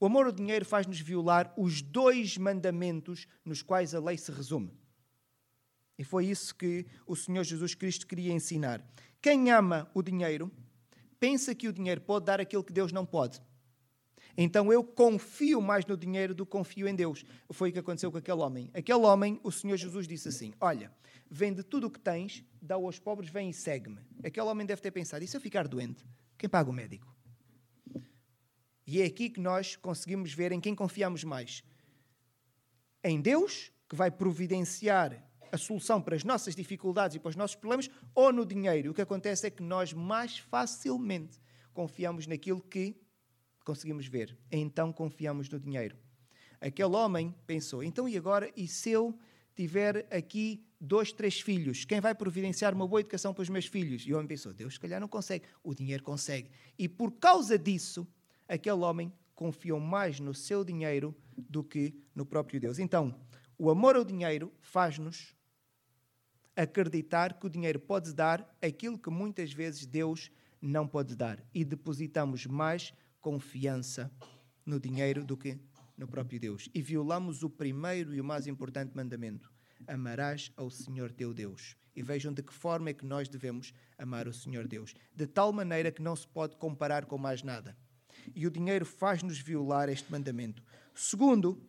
O 0.02 0.06
amor 0.06 0.26
ao 0.26 0.34
dinheiro 0.34 0.66
faz-nos 0.66 1.00
violar 1.00 1.54
os 1.56 1.82
dois 1.82 2.38
mandamentos 2.38 3.26
nos 3.46 3.62
quais 3.62 3.96
a 3.96 4.02
lei 4.02 4.18
se 4.18 4.34
resume. 4.34 4.81
E 6.02 6.04
foi 6.04 6.26
isso 6.26 6.56
que 6.56 6.84
o 7.06 7.16
Senhor 7.16 7.44
Jesus 7.44 7.76
Cristo 7.76 8.08
queria 8.08 8.34
ensinar. 8.34 8.84
Quem 9.22 9.52
ama 9.52 9.88
o 9.94 10.02
dinheiro 10.02 10.52
pensa 11.20 11.54
que 11.54 11.68
o 11.68 11.72
dinheiro 11.72 12.02
pode 12.02 12.26
dar 12.26 12.42
aquilo 12.42 12.64
que 12.64 12.74
Deus 12.74 12.92
não 12.92 13.06
pode. 13.06 13.40
Então 14.36 14.74
eu 14.74 14.84
confio 14.84 15.62
mais 15.62 15.86
no 15.86 15.96
dinheiro 15.96 16.34
do 16.34 16.44
que 16.44 16.52
confio 16.54 16.88
em 16.88 16.96
Deus. 16.96 17.24
Foi 17.52 17.70
o 17.70 17.74
que 17.74 17.78
aconteceu 17.78 18.12
com 18.12 18.18
aquele 18.18 18.40
homem. 18.40 18.72
Aquele 18.74 18.98
homem, 18.98 19.40
o 19.44 19.52
Senhor 19.52 19.78
Jesus 19.78 20.08
disse 20.08 20.28
assim: 20.28 20.56
Olha, 20.60 20.92
vende 21.30 21.62
tudo 21.62 21.86
o 21.86 21.92
que 21.92 22.00
tens, 22.00 22.44
dá 22.60 22.74
aos 22.74 22.98
pobres, 22.98 23.30
vem 23.30 23.52
e 23.52 23.54
segue-me. 23.54 24.00
Aquele 24.24 24.48
homem 24.48 24.66
deve 24.66 24.82
ter 24.82 24.90
pensado: 24.90 25.24
e 25.24 25.28
se 25.28 25.38
eu 25.38 25.42
ficar 25.42 25.68
doente? 25.68 26.04
Quem 26.36 26.50
paga 26.50 26.72
o 26.72 26.74
médico? 26.74 27.16
E 28.88 29.04
é 29.04 29.06
aqui 29.06 29.30
que 29.30 29.40
nós 29.40 29.76
conseguimos 29.76 30.34
ver 30.34 30.52
em 30.52 30.60
quem 30.60 30.74
confiamos 30.74 31.24
mais. 31.24 31.64
Em 33.04 33.22
Deus, 33.22 33.72
que 33.88 33.96
vai 33.96 34.10
providenciar 34.10 35.30
a 35.52 35.58
solução 35.58 36.02
para 36.02 36.16
as 36.16 36.24
nossas 36.24 36.56
dificuldades 36.56 37.16
e 37.16 37.20
para 37.20 37.30
os 37.30 37.36
nossos 37.36 37.56
problemas 37.56 37.90
ou 38.16 38.32
no 38.32 38.46
dinheiro. 38.46 38.92
O 38.92 38.94
que 38.94 39.02
acontece 39.02 39.48
é 39.48 39.50
que 39.50 39.62
nós 39.62 39.94
mais 39.94 40.38
facilmente 40.38 41.40
confiamos 41.74 42.28
naquilo 42.28 42.62
que 42.62 42.96
conseguimos 43.66 44.08
ver. 44.08 44.38
Então 44.52 44.92
confiamos 44.92 45.50
no 45.50 45.60
dinheiro. 45.60 45.98
Aquele 46.60 46.96
homem 46.96 47.36
pensou: 47.46 47.84
então 47.84 48.08
e 48.08 48.18
agora? 48.18 48.52
E 48.56 48.68
se 48.68 48.92
eu 48.92 49.18
tiver 49.56 50.08
aqui 50.12 50.64
dois, 50.80 51.12
três 51.12 51.42
filhos, 51.42 51.86
quem 51.86 52.00
vai 52.00 52.16
providenciar 52.16 52.74
uma 52.74 52.88
boa 52.88 53.02
educação 53.02 53.34
para 53.34 53.42
os 53.42 53.50
meus 53.50 53.66
filhos? 53.66 54.04
E 54.04 54.14
o 54.14 54.16
homem 54.16 54.28
pensou: 54.28 54.54
Deus, 54.54 54.76
se 54.76 54.80
calhar 54.80 55.00
não 55.00 55.08
consegue, 55.08 55.46
o 55.64 55.74
dinheiro 55.74 56.04
consegue. 56.04 56.50
E 56.78 56.88
por 56.88 57.12
causa 57.14 57.58
disso, 57.58 58.08
aquele 58.48 58.78
homem 58.78 59.12
confiou 59.34 59.80
mais 59.80 60.20
no 60.20 60.34
seu 60.34 60.64
dinheiro 60.64 61.16
do 61.36 61.64
que 61.64 61.96
no 62.14 62.26
próprio 62.26 62.60
Deus. 62.60 62.78
Então, 62.78 63.20
o 63.58 63.70
amor 63.70 63.96
ao 63.96 64.06
dinheiro 64.06 64.54
faz-nos 64.60 65.36
acreditar 66.56 67.40
que 67.40 67.46
o 67.46 67.50
dinheiro 67.50 67.80
pode 67.80 68.14
dar 68.14 68.58
aquilo 68.62 68.98
que 68.98 69.10
muitas 69.10 69.54
vezes 69.54 69.86
Deus 69.86 70.32
não 70.62 70.88
pode 70.88 71.16
dar. 71.16 71.44
E 71.54 71.64
depositamos 71.66 72.46
mais 72.46 72.94
confiança 73.20 74.12
no 74.66 74.80
dinheiro 74.80 75.24
do 75.24 75.38
que 75.38 75.60
no 75.98 76.08
próprio 76.08 76.40
Deus. 76.40 76.70
E 76.74 76.82
violamos 76.82 77.44
o 77.44 77.50
primeiro 77.50 78.14
e 78.14 78.22
o 78.22 78.24
mais 78.24 78.48
importante 78.48 78.96
mandamento: 78.96 79.52
amarás 79.88 80.52
ao 80.56 80.70
Senhor 80.70 81.12
teu 81.12 81.34
Deus. 81.34 81.76
E 81.96 82.02
vejam 82.02 82.34
de 82.34 82.42
que 82.42 82.54
forma 82.54 82.90
é 82.90 82.94
que 82.94 83.06
nós 83.06 83.28
devemos 83.28 83.74
amar 83.98 84.28
o 84.28 84.34
Senhor 84.34 84.68
Deus. 84.68 84.94
De 85.14 85.28
tal 85.28 85.52
maneira 85.52 85.92
que 85.92 86.02
não 86.02 86.16
se 86.16 86.28
pode 86.28 86.56
comparar 86.56 87.06
com 87.06 87.18
mais 87.18 87.44
nada. 87.44 87.78
E 88.34 88.48
o 88.48 88.52
dinheiro 88.52 88.86
faz-nos 88.86 89.40
violar 89.40 89.90
este 89.90 90.10
mandamento. 90.10 90.64
Segundo, 90.96 91.62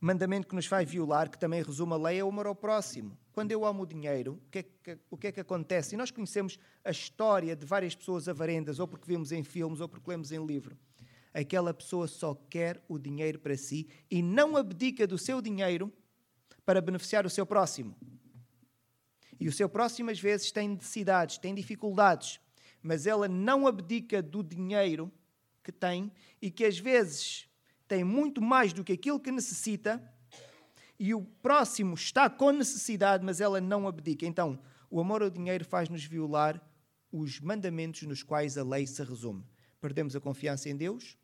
mandamento 0.00 0.46
que 0.46 0.54
nos 0.54 0.66
faz 0.66 0.88
violar, 0.88 1.30
que 1.30 1.38
também 1.38 1.62
resume 1.62 1.92
a 1.92 1.96
lei, 1.96 2.18
é 2.18 2.24
o 2.24 2.28
amor 2.28 2.46
ao 2.46 2.54
próximo. 2.54 3.16
Quando 3.32 3.50
eu 3.50 3.64
amo 3.64 3.84
o 3.84 3.86
dinheiro, 3.86 4.34
o 4.46 4.50
que, 4.50 4.58
é 4.58 4.62
que, 4.62 4.98
o 5.10 5.16
que 5.16 5.26
é 5.28 5.32
que 5.32 5.40
acontece? 5.40 5.94
E 5.94 5.98
nós 5.98 6.10
conhecemos 6.10 6.58
a 6.84 6.90
história 6.90 7.56
de 7.56 7.64
várias 7.64 7.94
pessoas 7.94 8.28
avarendas, 8.28 8.78
ou 8.78 8.86
porque 8.86 9.06
vimos 9.06 9.32
em 9.32 9.42
filmes, 9.42 9.80
ou 9.80 9.88
porque 9.88 10.10
lemos 10.10 10.32
em 10.32 10.44
livro. 10.44 10.76
Aquela 11.32 11.72
pessoa 11.72 12.06
só 12.06 12.34
quer 12.34 12.84
o 12.86 12.98
dinheiro 12.98 13.38
para 13.38 13.56
si 13.56 13.88
e 14.10 14.20
não 14.22 14.54
abdica 14.54 15.06
do 15.06 15.16
seu 15.16 15.40
dinheiro 15.40 15.90
para 16.64 16.80
beneficiar 16.82 17.24
o 17.24 17.30
seu 17.30 17.46
próximo. 17.46 17.96
E 19.40 19.48
o 19.48 19.52
seu 19.52 19.68
próximo, 19.68 20.10
às 20.10 20.20
vezes, 20.20 20.52
tem 20.52 20.68
necessidades, 20.68 21.38
tem 21.38 21.54
dificuldades, 21.54 22.38
mas 22.82 23.06
ela 23.06 23.26
não 23.26 23.66
abdica 23.66 24.22
do 24.22 24.42
dinheiro 24.42 25.10
que 25.64 25.72
tem 25.72 26.12
e 26.40 26.50
que, 26.50 26.66
às 26.66 26.78
vezes, 26.78 27.48
tem 27.88 28.04
muito 28.04 28.42
mais 28.42 28.74
do 28.74 28.84
que 28.84 28.92
aquilo 28.92 29.18
que 29.18 29.32
necessita 29.32 30.02
e 31.02 31.12
o 31.14 31.20
próximo 31.20 31.94
está 31.94 32.30
com 32.30 32.52
necessidade, 32.52 33.24
mas 33.24 33.40
ela 33.40 33.60
não 33.60 33.88
abdica. 33.88 34.24
Então, 34.24 34.56
o 34.88 35.00
amor 35.00 35.20
ao 35.20 35.28
dinheiro 35.28 35.64
faz-nos 35.64 36.04
violar 36.04 36.64
os 37.10 37.40
mandamentos 37.40 38.02
nos 38.02 38.22
quais 38.22 38.56
a 38.56 38.62
lei 38.62 38.86
se 38.86 39.02
resume. 39.02 39.44
Perdemos 39.80 40.14
a 40.14 40.20
confiança 40.20 40.68
em 40.68 40.76
Deus 40.76 41.18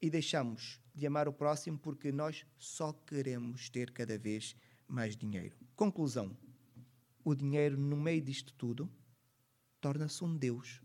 e 0.00 0.08
deixamos 0.08 0.80
de 0.94 1.06
amar 1.06 1.28
o 1.28 1.32
próximo 1.34 1.78
porque 1.78 2.10
nós 2.10 2.46
só 2.56 2.94
queremos 2.94 3.68
ter 3.68 3.90
cada 3.90 4.16
vez 4.16 4.56
mais 4.88 5.14
dinheiro. 5.14 5.54
Conclusão: 5.76 6.34
o 7.22 7.34
dinheiro, 7.34 7.76
no 7.76 7.98
meio 7.98 8.22
disto 8.22 8.54
tudo, 8.54 8.90
torna-se 9.78 10.24
um 10.24 10.34
Deus 10.34 10.80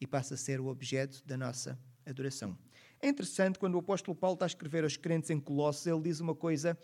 e 0.00 0.06
passa 0.06 0.34
a 0.34 0.36
ser 0.36 0.58
o 0.60 0.66
objeto 0.66 1.24
da 1.24 1.36
nossa 1.36 1.78
adoração. 2.04 2.58
É 3.00 3.08
interessante 3.08 3.58
quando 3.58 3.74
o 3.74 3.78
apóstolo 3.78 4.16
Paulo 4.16 4.34
está 4.34 4.46
a 4.46 4.48
escrever 4.48 4.84
aos 4.84 4.96
crentes 4.96 5.30
em 5.30 5.38
Colossos, 5.38 5.86
ele 5.86 6.00
diz 6.00 6.20
uma 6.20 6.34
coisa 6.34 6.78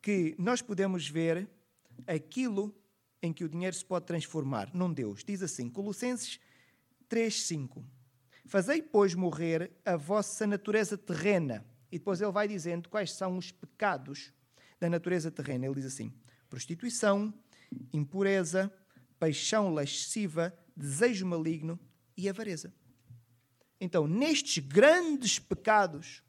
que 0.00 0.34
nós 0.38 0.62
podemos 0.62 1.08
ver 1.08 1.48
aquilo 2.06 2.74
em 3.20 3.32
que 3.32 3.44
o 3.44 3.48
dinheiro 3.48 3.74
se 3.74 3.84
pode 3.84 4.06
transformar 4.06 4.70
num 4.72 4.92
Deus. 4.92 5.24
Diz 5.24 5.42
assim, 5.42 5.68
Colossenses 5.68 6.38
3:5. 7.08 7.84
Fazei, 8.46 8.80
pois, 8.80 9.14
morrer 9.14 9.70
a 9.84 9.96
vossa 9.96 10.46
natureza 10.46 10.96
terrena. 10.96 11.66
E 11.90 11.98
depois 11.98 12.20
ele 12.20 12.32
vai 12.32 12.46
dizendo 12.46 12.88
quais 12.88 13.12
são 13.12 13.36
os 13.36 13.50
pecados 13.50 14.32
da 14.78 14.88
natureza 14.88 15.30
terrena. 15.30 15.66
Ele 15.66 15.74
diz 15.74 15.86
assim: 15.86 16.12
prostituição, 16.48 17.34
impureza, 17.92 18.72
paixão 19.18 19.70
lasciva, 19.70 20.56
desejo 20.76 21.26
maligno 21.26 21.78
e 22.16 22.28
avareza. 22.28 22.72
Então, 23.80 24.06
nestes 24.06 24.58
grandes 24.58 25.38
pecados, 25.38 26.22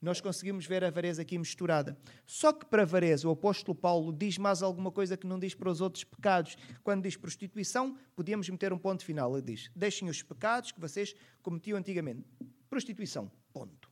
nós 0.00 0.20
conseguimos 0.20 0.66
ver 0.66 0.84
a 0.84 0.88
avareza 0.88 1.22
aqui 1.22 1.38
misturada. 1.38 1.98
Só 2.24 2.52
que 2.52 2.66
para 2.66 2.82
a 2.82 2.84
avareza, 2.84 3.26
o 3.26 3.30
apóstolo 3.30 3.74
Paulo 3.74 4.12
diz 4.12 4.36
mais 4.36 4.62
alguma 4.62 4.90
coisa 4.90 5.16
que 5.16 5.26
não 5.26 5.38
diz 5.38 5.54
para 5.54 5.70
os 5.70 5.80
outros 5.80 6.04
pecados. 6.04 6.56
Quando 6.84 7.02
diz 7.02 7.16
prostituição, 7.16 7.96
podíamos 8.14 8.48
meter 8.48 8.72
um 8.72 8.78
ponto 8.78 9.04
final. 9.04 9.36
Ele 9.36 9.46
diz: 9.46 9.70
deixem 9.74 10.08
os 10.08 10.22
pecados 10.22 10.72
que 10.72 10.80
vocês 10.80 11.14
cometiam 11.42 11.78
antigamente. 11.78 12.24
Prostituição, 12.68 13.30
ponto. 13.52 13.90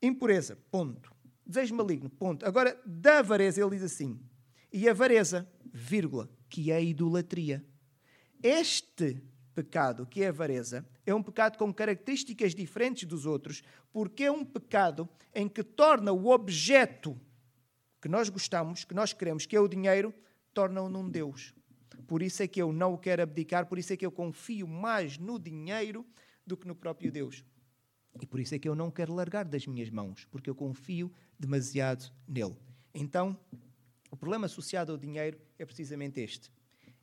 Impureza, 0.00 0.56
ponto. 0.70 1.14
Desejo 1.44 1.74
maligno, 1.74 2.08
ponto. 2.10 2.46
Agora, 2.46 2.80
da 2.86 3.18
avareza, 3.18 3.60
ele 3.60 3.70
diz 3.70 3.82
assim: 3.82 4.18
e 4.72 4.88
avareza, 4.88 5.48
vírgula, 5.72 6.28
que 6.48 6.70
é 6.70 6.76
a 6.76 6.80
idolatria. 6.80 7.64
Este 8.42 9.22
pecado, 9.56 10.04
que 10.04 10.22
é 10.22 10.26
a 10.26 10.28
avareza, 10.28 10.86
é 11.06 11.14
um 11.14 11.22
pecado 11.22 11.56
com 11.56 11.72
características 11.72 12.54
diferentes 12.54 13.08
dos 13.08 13.24
outros, 13.24 13.62
porque 13.90 14.24
é 14.24 14.30
um 14.30 14.44
pecado 14.44 15.08
em 15.34 15.48
que 15.48 15.64
torna 15.64 16.12
o 16.12 16.28
objeto 16.28 17.18
que 18.02 18.06
nós 18.06 18.28
gostamos, 18.28 18.84
que 18.84 18.92
nós 18.92 19.14
queremos, 19.14 19.46
que 19.46 19.56
é 19.56 19.60
o 19.60 19.66
dinheiro, 19.66 20.12
torna-o 20.52 20.90
num 20.90 21.08
Deus. 21.08 21.54
Por 22.06 22.22
isso 22.22 22.42
é 22.42 22.46
que 22.46 22.60
eu 22.60 22.70
não 22.70 22.92
o 22.92 22.98
quero 22.98 23.22
abdicar, 23.22 23.64
por 23.66 23.78
isso 23.78 23.94
é 23.94 23.96
que 23.96 24.04
eu 24.04 24.12
confio 24.12 24.68
mais 24.68 25.16
no 25.16 25.38
dinheiro 25.38 26.04
do 26.46 26.54
que 26.54 26.68
no 26.68 26.74
próprio 26.74 27.10
Deus. 27.10 27.42
E 28.20 28.26
por 28.26 28.38
isso 28.38 28.54
é 28.54 28.58
que 28.58 28.68
eu 28.68 28.74
não 28.74 28.90
quero 28.90 29.14
largar 29.14 29.46
das 29.46 29.66
minhas 29.66 29.88
mãos, 29.88 30.26
porque 30.30 30.50
eu 30.50 30.54
confio 30.54 31.10
demasiado 31.38 32.12
nele. 32.28 32.56
Então, 32.94 33.38
o 34.10 34.16
problema 34.16 34.44
associado 34.44 34.92
ao 34.92 34.98
dinheiro 34.98 35.38
é 35.58 35.64
precisamente 35.64 36.20
este 36.20 36.50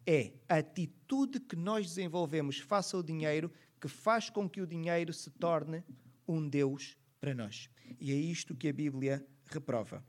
é 0.05 0.33
a 0.47 0.57
atitude 0.57 1.39
que 1.39 1.55
nós 1.55 1.87
desenvolvemos 1.87 2.59
face 2.59 2.95
ao 2.95 3.03
dinheiro 3.03 3.51
que 3.79 3.87
faz 3.87 4.29
com 4.29 4.49
que 4.49 4.61
o 4.61 4.67
dinheiro 4.67 5.11
se 5.11 5.29
torne 5.29 5.83
um 6.27 6.47
Deus 6.47 6.97
para 7.19 7.33
nós. 7.33 7.69
E 7.99 8.11
é 8.11 8.15
isto 8.15 8.55
que 8.55 8.67
a 8.67 8.73
Bíblia 8.73 9.25
reprova. 9.45 10.03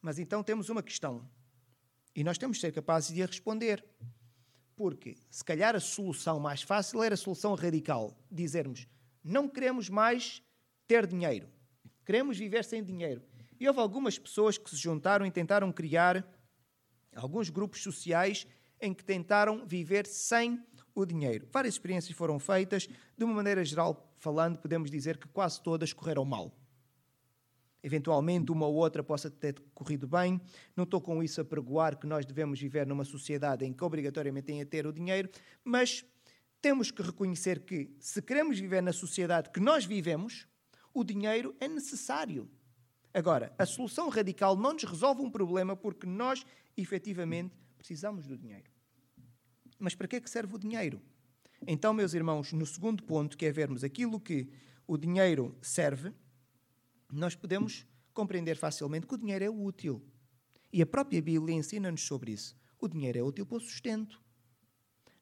Mas 0.00 0.18
então 0.18 0.42
temos 0.42 0.68
uma 0.68 0.82
questão. 0.82 1.28
E 2.14 2.24
nós 2.24 2.38
temos 2.38 2.56
de 2.56 2.62
ser 2.62 2.72
capazes 2.72 3.14
de 3.14 3.22
a 3.22 3.26
responder. 3.26 3.84
Porque, 4.74 5.16
se 5.30 5.44
calhar, 5.44 5.74
a 5.74 5.80
solução 5.80 6.38
mais 6.38 6.62
fácil 6.62 7.02
era 7.02 7.14
a 7.14 7.18
solução 7.18 7.54
radical. 7.54 8.16
Dizermos, 8.30 8.86
não 9.22 9.48
queremos 9.48 9.88
mais 9.88 10.42
ter 10.86 11.06
dinheiro. 11.06 11.48
Queremos 12.06 12.38
viver 12.38 12.64
sem 12.64 12.82
dinheiro. 12.82 13.22
E 13.60 13.66
houve 13.66 13.80
algumas 13.80 14.18
pessoas 14.18 14.56
que 14.56 14.70
se 14.70 14.76
juntaram 14.76 15.26
e 15.26 15.30
tentaram 15.30 15.72
criar 15.72 16.26
alguns 17.18 17.50
grupos 17.50 17.82
sociais 17.82 18.46
em 18.80 18.94
que 18.94 19.04
tentaram 19.04 19.66
viver 19.66 20.06
sem 20.06 20.62
o 20.94 21.04
dinheiro. 21.04 21.48
Várias 21.52 21.74
experiências 21.74 22.16
foram 22.16 22.38
feitas, 22.38 22.88
de 23.16 23.24
uma 23.24 23.34
maneira 23.34 23.64
geral 23.64 24.12
falando, 24.18 24.58
podemos 24.58 24.90
dizer 24.90 25.16
que 25.16 25.28
quase 25.28 25.62
todas 25.62 25.92
correram 25.92 26.24
mal. 26.24 26.52
Eventualmente, 27.82 28.50
uma 28.50 28.66
ou 28.66 28.74
outra 28.74 29.02
possa 29.04 29.30
ter 29.30 29.60
corrido 29.72 30.08
bem. 30.08 30.40
Não 30.76 30.82
estou 30.82 31.00
com 31.00 31.22
isso 31.22 31.40
a 31.40 31.44
pregoar 31.44 31.96
que 31.96 32.06
nós 32.06 32.26
devemos 32.26 32.60
viver 32.60 32.86
numa 32.86 33.04
sociedade 33.04 33.64
em 33.64 33.72
que 33.72 33.84
obrigatoriamente 33.84 34.46
tem 34.46 34.60
a 34.60 34.66
ter 34.66 34.86
o 34.86 34.92
dinheiro, 34.92 35.30
mas 35.64 36.04
temos 36.60 36.90
que 36.90 37.02
reconhecer 37.02 37.60
que, 37.60 37.94
se 38.00 38.20
queremos 38.20 38.58
viver 38.58 38.82
na 38.82 38.92
sociedade 38.92 39.50
que 39.50 39.60
nós 39.60 39.84
vivemos, 39.84 40.48
o 40.92 41.04
dinheiro 41.04 41.54
é 41.60 41.68
necessário. 41.68 42.50
Agora, 43.14 43.54
a 43.56 43.64
solução 43.64 44.08
radical 44.08 44.56
não 44.56 44.72
nos 44.72 44.82
resolve 44.82 45.22
um 45.22 45.30
problema 45.30 45.76
porque 45.76 46.06
nós 46.06 46.44
efetivamente 46.82 47.54
precisamos 47.76 48.26
do 48.26 48.36
dinheiro. 48.36 48.70
Mas 49.78 49.94
para 49.94 50.08
que 50.08 50.16
é 50.16 50.20
que 50.20 50.30
serve 50.30 50.54
o 50.54 50.58
dinheiro? 50.58 51.00
Então, 51.66 51.92
meus 51.92 52.14
irmãos, 52.14 52.52
no 52.52 52.66
segundo 52.66 53.02
ponto, 53.02 53.36
que 53.36 53.46
é 53.46 53.52
vermos 53.52 53.82
aquilo 53.82 54.20
que 54.20 54.48
o 54.86 54.96
dinheiro 54.96 55.56
serve, 55.60 56.12
nós 57.10 57.34
podemos 57.34 57.86
compreender 58.12 58.56
facilmente 58.56 59.06
que 59.06 59.14
o 59.14 59.18
dinheiro 59.18 59.44
é 59.44 59.50
útil. 59.50 60.02
E 60.72 60.82
a 60.82 60.86
própria 60.86 61.22
Bíblia 61.22 61.54
ensina-nos 61.54 62.02
sobre 62.02 62.32
isso. 62.32 62.56
O 62.80 62.88
dinheiro 62.88 63.18
é 63.18 63.22
útil 63.22 63.46
para 63.46 63.56
o 63.56 63.60
sustento. 63.60 64.20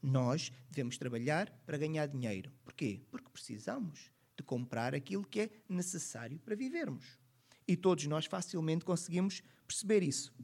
Nós 0.03 0.53
devemos 0.71 0.99
trabalhar 0.99 1.51
para 1.65 1.79
ganhar 1.79 2.07
dinheiro. 2.07 2.53
Porquê? 2.65 3.03
Porque 3.11 3.31
precisamos 3.31 4.11
de 4.37 4.43
comprar 4.43 4.95
aquilo 4.95 5.25
que 5.25 5.41
é 5.41 5.51
necessário 5.69 6.39
para 6.39 6.55
vivermos. 6.55 7.19
E 7.67 7.77
todos 7.77 8.07
nós 8.07 8.27
facilmente 8.27 8.85
conseguimos 8.85 9.43
perceber 9.67 10.03
isso. 10.03 10.35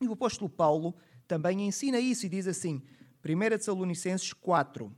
E 0.00 0.06
o 0.06 0.12
apóstolo 0.12 0.50
Paulo 0.50 0.94
também 1.26 1.66
ensina 1.66 1.98
isso 1.98 2.26
e 2.26 2.28
diz 2.28 2.46
assim, 2.46 2.82
1 3.24 3.48
Tessalonicenses 3.50 4.32
4, 4.32 4.94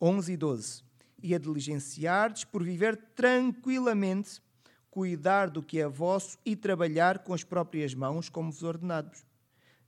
11 0.00 0.32
e 0.32 0.36
12. 0.36 0.84
E 1.22 1.34
a 1.34 1.38
diligenciardes 1.38 2.44
por 2.44 2.62
viver 2.62 2.96
tranquilamente, 3.14 4.40
cuidar 4.90 5.50
do 5.50 5.62
que 5.62 5.80
é 5.80 5.88
vosso 5.88 6.38
e 6.44 6.54
trabalhar 6.54 7.18
com 7.20 7.34
as 7.34 7.42
próprias 7.42 7.94
mãos, 7.94 8.28
como 8.28 8.52
vos 8.52 8.62
ordenamos, 8.62 9.24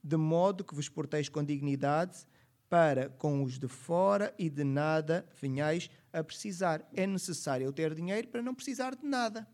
de 0.02 0.16
modo 0.16 0.64
que 0.64 0.75
vos 0.75 0.88
porteis 0.88 1.28
com 1.28 1.45
dignidade 1.45 2.26
para 2.68 3.09
com 3.11 3.45
os 3.45 3.59
de 3.59 3.68
fora 3.68 4.35
e 4.38 4.50
de 4.50 4.64
nada 4.64 5.25
venhais 5.40 5.88
a 6.12 6.25
precisar. 6.25 6.87
É 6.92 7.06
necessário 7.06 7.64
eu 7.64 7.73
ter 7.73 7.95
dinheiro 7.95 8.28
para 8.28 8.42
não 8.42 8.54
precisar 8.54 8.97
de 8.97 9.06
nada. 9.06 9.47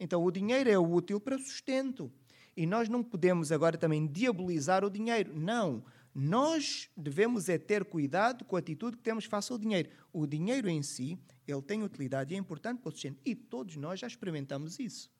Então 0.00 0.22
o 0.24 0.30
dinheiro 0.30 0.68
é 0.68 0.78
útil 0.78 1.20
para 1.20 1.38
sustento. 1.38 2.10
E 2.56 2.66
nós 2.66 2.88
não 2.88 3.02
podemos 3.02 3.50
agora 3.50 3.76
também 3.76 4.06
diabolizar 4.06 4.84
o 4.84 4.90
dinheiro. 4.90 5.38
Não. 5.38 5.84
Nós 6.14 6.88
devemos 6.96 7.48
é 7.48 7.58
ter 7.58 7.84
cuidado 7.84 8.44
com 8.44 8.54
a 8.54 8.60
atitude 8.60 8.96
que 8.96 9.02
temos 9.02 9.24
face 9.24 9.52
ao 9.52 9.58
dinheiro. 9.58 9.90
O 10.12 10.26
dinheiro 10.26 10.68
em 10.68 10.80
si, 10.80 11.18
ele 11.46 11.62
tem 11.62 11.82
utilidade 11.82 12.32
e 12.32 12.36
é 12.36 12.38
importante 12.38 12.80
para 12.80 12.88
o 12.88 12.92
sustento. 12.92 13.20
E 13.24 13.34
todos 13.34 13.74
nós 13.76 13.98
já 13.98 14.06
experimentamos 14.06 14.78
isso. 14.78 15.10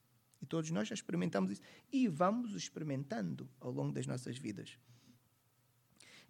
E 0.41 0.47
todos 0.47 0.71
nós 0.71 0.87
já 0.87 0.95
experimentamos 0.95 1.51
isso. 1.51 1.63
E 1.93 2.07
vamos 2.07 2.55
experimentando 2.55 3.49
ao 3.61 3.73
longo 3.73 3.93
das 3.93 4.07
nossas 4.07 4.39
vidas. 4.39 4.79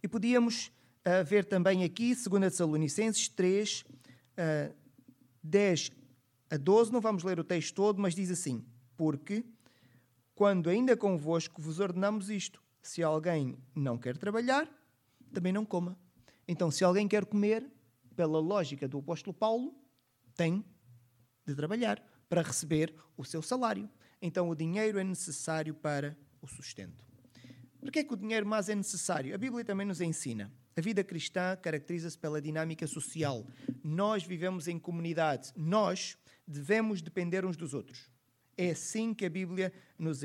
E 0.02 0.08
podíamos 0.08 0.68
uh, 1.04 1.24
ver 1.26 1.44
também 1.44 1.84
aqui, 1.84 2.14
2 2.14 2.42
Tessalonicenses 2.42 3.28
3, 3.28 3.82
uh, 3.82 4.74
10 5.42 5.90
a 6.50 6.56
12, 6.56 6.92
não 6.92 7.00
vamos 7.00 7.22
ler 7.22 7.38
o 7.38 7.44
texto 7.44 7.74
todo, 7.74 8.00
mas 8.00 8.14
diz 8.14 8.30
assim: 8.30 8.64
Porque 8.96 9.44
quando 10.34 10.68
ainda 10.68 10.96
convosco 10.96 11.60
vos 11.60 11.80
ordenamos 11.80 12.30
isto: 12.30 12.62
se 12.82 13.02
alguém 13.02 13.56
não 13.74 13.96
quer 13.96 14.16
trabalhar, 14.16 14.68
também 15.32 15.52
não 15.52 15.64
coma. 15.64 15.96
Então, 16.46 16.70
se 16.70 16.84
alguém 16.84 17.08
quer 17.08 17.24
comer, 17.24 17.66
pela 18.14 18.38
lógica 18.38 18.86
do 18.86 18.98
apóstolo 18.98 19.34
Paulo, 19.34 19.74
tem 20.36 20.64
de 21.46 21.54
trabalhar 21.54 22.02
para 22.28 22.42
receber 22.42 22.94
o 23.16 23.24
seu 23.24 23.42
salário. 23.42 23.88
Então, 24.20 24.48
o 24.48 24.54
dinheiro 24.54 24.98
é 24.98 25.04
necessário 25.04 25.74
para 25.74 26.16
o 26.40 26.46
sustento. 26.46 27.04
Por 27.80 27.90
que 27.90 27.98
é 27.98 28.04
que 28.04 28.14
o 28.14 28.16
dinheiro 28.16 28.46
mais 28.46 28.68
é 28.68 28.74
necessário? 28.74 29.34
A 29.34 29.38
Bíblia 29.38 29.64
também 29.64 29.86
nos 29.86 30.00
ensina. 30.00 30.50
A 30.76 30.80
vida 30.80 31.04
cristã 31.04 31.56
caracteriza-se 31.56 32.18
pela 32.18 32.40
dinâmica 32.40 32.86
social. 32.86 33.46
Nós 33.82 34.24
vivemos 34.24 34.66
em 34.66 34.78
comunidade. 34.78 35.52
Nós 35.54 36.16
devemos 36.46 37.02
depender 37.02 37.44
uns 37.44 37.56
dos 37.56 37.74
outros. 37.74 38.10
É 38.56 38.70
assim 38.70 39.12
que 39.12 39.26
a 39.26 39.30
Bíblia 39.30 39.72
nos 39.98 40.20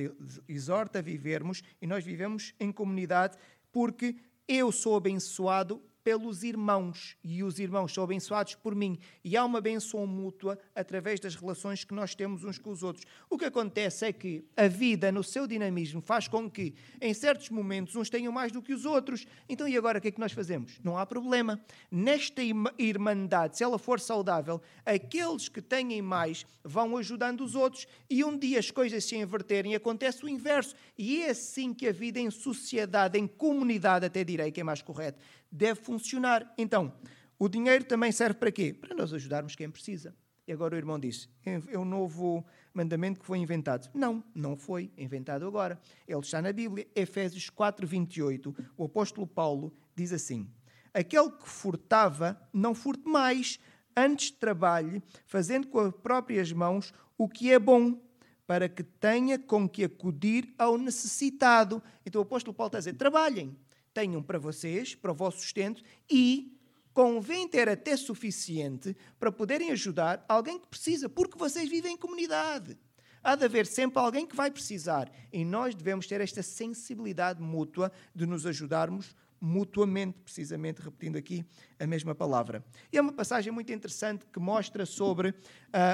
exorta 0.47 0.99
a 0.99 1.01
vivermos 1.01 1.63
e 1.81 1.87
nós 1.87 2.03
vivemos 2.03 2.53
em 2.59 2.71
comunidade 2.71 3.37
porque 3.71 4.15
eu 4.47 4.71
sou 4.71 4.95
abençoado 4.95 5.81
pelos 6.09 6.41
irmãos 6.41 7.15
e 7.23 7.43
os 7.43 7.59
irmãos 7.59 7.93
são 7.93 8.03
abençoados 8.03 8.55
por 8.55 8.73
mim. 8.73 8.97
E 9.23 9.37
há 9.37 9.45
uma 9.45 9.61
benção 9.61 10.07
mútua 10.07 10.57
através 10.73 11.19
das 11.19 11.35
relações 11.35 11.83
que 11.83 11.93
nós 11.93 12.15
temos 12.15 12.43
uns 12.43 12.57
com 12.57 12.71
os 12.71 12.81
outros. 12.81 13.05
O 13.29 13.37
que 13.37 13.45
acontece 13.45 14.07
é 14.07 14.11
que 14.11 14.43
a 14.57 14.67
vida, 14.67 15.11
no 15.11 15.23
seu 15.23 15.45
dinamismo, 15.45 16.01
faz 16.01 16.27
com 16.27 16.49
que, 16.49 16.73
em 16.99 17.13
certos 17.13 17.51
momentos, 17.51 17.95
uns 17.95 18.09
tenham 18.09 18.33
mais 18.33 18.51
do 18.51 18.59
que 18.59 18.73
os 18.73 18.85
outros. 18.85 19.27
Então, 19.47 19.67
e 19.67 19.77
agora 19.77 19.99
o 19.99 20.01
que 20.01 20.07
é 20.07 20.11
que 20.11 20.19
nós 20.19 20.31
fazemos? 20.31 20.79
Não 20.83 20.97
há 20.97 21.05
problema. 21.05 21.63
Nesta 21.91 22.41
irmandade, 22.79 23.57
se 23.57 23.63
ela 23.63 23.77
for 23.77 23.99
saudável, 23.99 24.59
aqueles 24.83 25.47
que 25.47 25.61
têm 25.61 26.01
mais 26.01 26.43
vão 26.63 26.97
ajudando 26.97 27.41
os 27.41 27.53
outros 27.53 27.85
e 28.09 28.23
um 28.23 28.35
dia 28.35 28.57
as 28.57 28.71
coisas 28.71 29.05
se 29.05 29.15
inverterem, 29.15 29.75
acontece 29.75 30.25
o 30.25 30.29
inverso. 30.29 30.73
E 30.97 31.21
é 31.21 31.29
assim 31.29 31.71
que 31.71 31.87
a 31.87 31.91
vida 31.91 32.19
em 32.19 32.31
sociedade, 32.31 33.19
em 33.19 33.27
comunidade, 33.27 34.07
até 34.07 34.23
direi 34.23 34.51
que 34.51 34.61
é 34.61 34.63
mais 34.63 34.81
correto, 34.81 35.19
deve 35.51 35.81
funcionar. 35.81 36.53
Então, 36.57 36.93
o 37.37 37.47
dinheiro 37.47 37.83
também 37.83 38.11
serve 38.11 38.35
para 38.35 38.51
quê? 38.51 38.73
Para 38.73 38.95
nós 38.95 39.13
ajudarmos 39.13 39.55
quem 39.55 39.69
precisa. 39.69 40.13
E 40.47 40.51
agora 40.51 40.75
o 40.75 40.77
irmão 40.77 40.99
diz: 40.99 41.29
é 41.43 41.77
um 41.77 41.85
novo 41.85 42.43
mandamento 42.73 43.19
que 43.19 43.25
foi 43.25 43.37
inventado. 43.37 43.89
Não, 43.93 44.23
não 44.33 44.57
foi 44.57 44.91
inventado 44.97 45.45
agora. 45.45 45.79
Ele 46.07 46.19
está 46.19 46.41
na 46.41 46.51
Bíblia, 46.51 46.87
Efésios 46.95 47.49
4, 47.49 47.85
28. 47.85 48.55
O 48.75 48.85
apóstolo 48.85 49.27
Paulo 49.27 49.71
diz 49.95 50.11
assim: 50.11 50.49
Aquele 50.93 51.29
que 51.31 51.47
furtava, 51.47 52.41
não 52.51 52.73
furte 52.73 53.07
mais, 53.07 53.59
antes 53.95 54.31
trabalhe, 54.31 55.03
fazendo 55.25 55.67
com 55.67 55.79
as 55.79 55.93
próprias 55.93 56.51
mãos 56.51 56.93
o 57.17 57.29
que 57.29 57.51
é 57.51 57.59
bom, 57.59 58.01
para 58.47 58.67
que 58.67 58.81
tenha 58.81 59.37
com 59.37 59.69
que 59.69 59.83
acudir 59.83 60.51
ao 60.57 60.77
necessitado. 60.77 61.81
Então 62.03 62.21
o 62.21 62.23
apóstolo 62.23 62.55
Paulo 62.55 62.69
está 62.69 62.77
a 62.79 62.81
dizer: 62.81 62.93
trabalhem, 62.93 63.55
tenham 63.99 64.23
para 64.23 64.39
vocês, 64.39 64.95
para 64.95 65.11
o 65.11 65.15
vosso 65.15 65.39
sustento 65.39 65.83
e 66.09 66.57
convém 66.93 67.47
ter 67.49 67.67
até 67.67 67.97
suficiente 67.97 68.95
para 69.19 69.31
poderem 69.31 69.71
ajudar 69.71 70.23
alguém 70.27 70.57
que 70.57 70.67
precisa, 70.67 71.09
porque 71.09 71.37
vocês 71.37 71.69
vivem 71.69 71.93
em 71.93 71.97
comunidade. 71.97 72.77
Há 73.21 73.35
de 73.35 73.43
haver 73.43 73.67
sempre 73.67 73.99
alguém 73.99 74.25
que 74.25 74.35
vai 74.35 74.49
precisar 74.49 75.11
e 75.33 75.43
nós 75.43 75.75
devemos 75.75 76.07
ter 76.07 76.21
esta 76.21 76.41
sensibilidade 76.41 77.41
mútua 77.41 77.91
de 78.15 78.25
nos 78.25 78.45
ajudarmos 78.45 79.13
mutuamente, 79.41 80.17
precisamente 80.19 80.81
repetindo 80.81 81.17
aqui 81.17 81.45
a 81.77 81.85
mesma 81.85 82.15
palavra. 82.15 82.63
E 82.93 82.97
é 82.97 83.01
uma 83.01 83.13
passagem 83.13 83.51
muito 83.51 83.71
interessante 83.73 84.25
que 84.31 84.39
mostra 84.39 84.85
sobre 84.85 85.29
uh, 85.29 85.35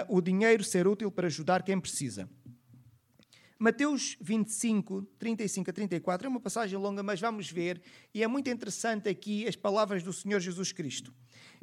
o 0.09 0.21
dinheiro 0.21 0.63
ser 0.63 0.88
útil 0.88 1.12
para 1.12 1.25
ajudar 1.25 1.63
quem 1.63 1.79
precisa. 1.79 2.29
Mateus 3.65 4.15
25, 4.22 5.07
35 5.17 5.72
a 5.72 5.74
34 5.74 6.27
é 6.27 6.29
uma 6.29 6.39
passagem 6.39 6.77
longa, 6.77 7.01
mas 7.01 7.19
vamos 7.19 7.50
ver, 7.50 7.81
e 8.13 8.22
é 8.22 8.27
muito 8.27 8.48
interessante 8.48 9.10
aqui 9.10 9.48
as 9.48 9.55
palavras 9.55 10.03
do 10.03 10.13
Senhor 10.13 10.39
Jesus 10.39 10.72
Cristo. 10.72 11.12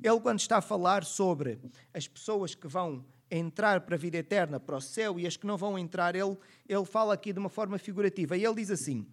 Ele, 0.03 0.19
quando 0.19 0.41
está 0.41 0.57
a 0.57 0.61
falar 0.61 1.05
sobre 1.05 1.61
as 1.95 2.09
pessoas 2.09 2.57
que 2.57 2.67
vão 2.67 3.05
entrar 3.31 3.83
para 3.83 3.95
a 3.95 3.99
vida 3.99 4.19
eterna, 4.19 4.59
para 4.59 4.79
o 4.79 4.81
céu, 4.81 5.17
e 5.21 5.29
as 5.29 5.37
que 5.37 5.47
não 5.47 5.57
vão 5.57 5.79
entrar, 5.79 6.17
ele, 6.17 6.37
ele 6.69 6.85
fala 6.85 7.15
aqui 7.15 7.33
de 7.33 7.39
uma 7.39 7.49
forma 7.49 7.79
figurativa. 7.79 8.37
E 8.37 8.45
ele 8.45 8.57
diz 8.57 8.73
assim: 8.73 9.07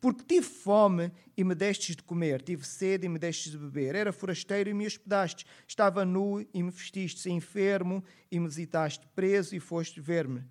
Porque 0.00 0.24
tive 0.24 0.44
fome 0.44 1.12
e 1.36 1.44
me 1.44 1.54
destes 1.54 1.94
de 1.94 2.02
comer, 2.02 2.42
tive 2.42 2.66
sede 2.66 3.06
e 3.06 3.08
me 3.08 3.20
destes 3.20 3.52
de 3.52 3.58
beber, 3.58 3.94
era 3.94 4.12
forasteiro 4.12 4.68
e 4.68 4.74
me 4.74 4.84
hospedastes, 4.84 5.46
estava 5.68 6.04
nu 6.04 6.44
e 6.52 6.60
me 6.60 6.72
vestiste, 6.72 7.30
enfermo 7.30 8.02
e 8.32 8.40
me 8.40 8.48
visitaste, 8.48 9.06
preso 9.14 9.54
e 9.54 9.60
foste 9.60 10.00
ver-me. 10.00 10.42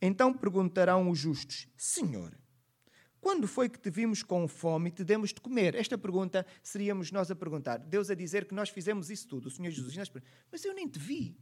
Então 0.00 0.32
perguntarão 0.32 1.10
os 1.10 1.18
justos: 1.18 1.66
Senhor, 1.76 2.36
quando 3.20 3.48
foi 3.48 3.68
que 3.68 3.78
te 3.78 3.90
vimos 3.90 4.22
com 4.22 4.46
fome 4.46 4.90
e 4.90 4.92
te 4.92 5.02
demos 5.02 5.32
de 5.32 5.40
comer? 5.40 5.74
Esta 5.74 5.96
pergunta 5.96 6.44
seríamos 6.62 7.10
nós 7.10 7.30
a 7.30 7.34
perguntar. 7.34 7.78
Deus 7.78 8.10
a 8.10 8.14
dizer 8.14 8.46
que 8.46 8.54
nós 8.54 8.68
fizemos 8.68 9.08
isso 9.08 9.26
tudo, 9.26 9.46
o 9.46 9.50
Senhor 9.50 9.70
Jesus. 9.70 9.96
Nós, 9.96 10.12
mas 10.52 10.64
eu 10.64 10.74
nem 10.74 10.86
te 10.86 10.98
vi. 10.98 11.38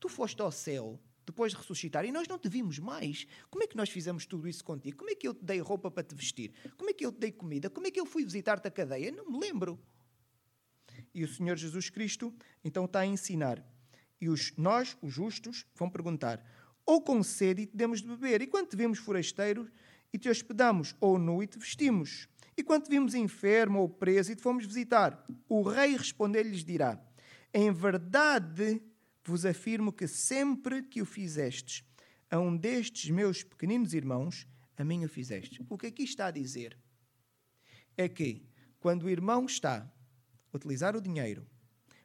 Tu 0.00 0.08
foste 0.08 0.42
ao 0.42 0.50
céu 0.50 1.00
depois 1.24 1.52
de 1.52 1.58
ressuscitar 1.58 2.04
e 2.04 2.10
nós 2.10 2.26
não 2.26 2.38
te 2.38 2.48
vimos 2.48 2.78
mais. 2.78 3.26
Como 3.50 3.62
é 3.62 3.66
que 3.66 3.76
nós 3.76 3.90
fizemos 3.90 4.26
tudo 4.26 4.48
isso 4.48 4.64
contigo? 4.64 4.96
Como 4.96 5.10
é 5.10 5.14
que 5.14 5.28
eu 5.28 5.34
te 5.34 5.44
dei 5.44 5.60
roupa 5.60 5.90
para 5.90 6.02
te 6.02 6.14
vestir? 6.14 6.52
Como 6.76 6.90
é 6.90 6.92
que 6.92 7.06
eu 7.06 7.12
te 7.12 7.18
dei 7.20 7.30
comida? 7.30 7.70
Como 7.70 7.86
é 7.86 7.90
que 7.90 8.00
eu 8.00 8.06
fui 8.06 8.24
visitar-te 8.24 8.66
a 8.66 8.70
cadeia? 8.70 9.12
Não 9.12 9.30
me 9.30 9.38
lembro. 9.38 9.78
E 11.14 11.22
o 11.22 11.28
Senhor 11.28 11.56
Jesus 11.56 11.90
Cristo 11.90 12.34
então 12.64 12.86
está 12.86 13.00
a 13.00 13.06
ensinar. 13.06 13.64
E 14.20 14.28
os, 14.28 14.52
nós, 14.56 14.96
os 15.02 15.12
justos, 15.12 15.66
vão 15.74 15.88
perguntar: 15.88 16.44
ou 16.86 17.00
com 17.00 17.22
sede 17.22 17.62
e 17.62 17.66
te 17.66 17.76
demos 17.76 18.00
de 18.00 18.08
beber. 18.08 18.42
E 18.42 18.46
quando 18.46 18.68
te 18.68 18.76
vimos 18.76 18.98
forasteiro 18.98 19.70
e 20.12 20.18
te 20.18 20.28
hospedamos, 20.28 20.94
ou 21.00 21.18
nu 21.18 21.42
e 21.42 21.46
te 21.46 21.58
vestimos. 21.58 22.28
E 22.56 22.62
quando 22.62 22.84
te 22.84 22.90
vimos 22.90 23.14
enfermo 23.14 23.80
ou 23.80 23.88
preso 23.88 24.32
e 24.32 24.36
te 24.36 24.42
fomos 24.42 24.66
visitar, 24.66 25.24
o 25.48 25.62
rei 25.62 25.96
responder-lhes 25.96 26.64
dirá: 26.64 27.00
Em 27.52 27.72
verdade 27.72 28.82
vos 29.24 29.46
afirmo 29.46 29.92
que 29.92 30.06
sempre 30.06 30.82
que 30.82 31.00
o 31.00 31.06
fizestes 31.06 31.84
a 32.30 32.38
um 32.38 32.56
destes 32.56 33.10
meus 33.10 33.42
pequeninos 33.42 33.94
irmãos, 33.94 34.46
a 34.76 34.84
mim 34.84 35.04
o 35.04 35.08
fizestes. 35.08 35.64
O 35.68 35.78
que 35.78 35.86
aqui 35.86 36.02
está 36.02 36.26
a 36.26 36.30
dizer 36.30 36.76
é 37.96 38.08
que 38.08 38.42
quando 38.80 39.04
o 39.04 39.10
irmão 39.10 39.44
está 39.44 39.78
a 40.52 40.56
utilizar 40.56 40.96
o 40.96 41.00
dinheiro 41.00 41.46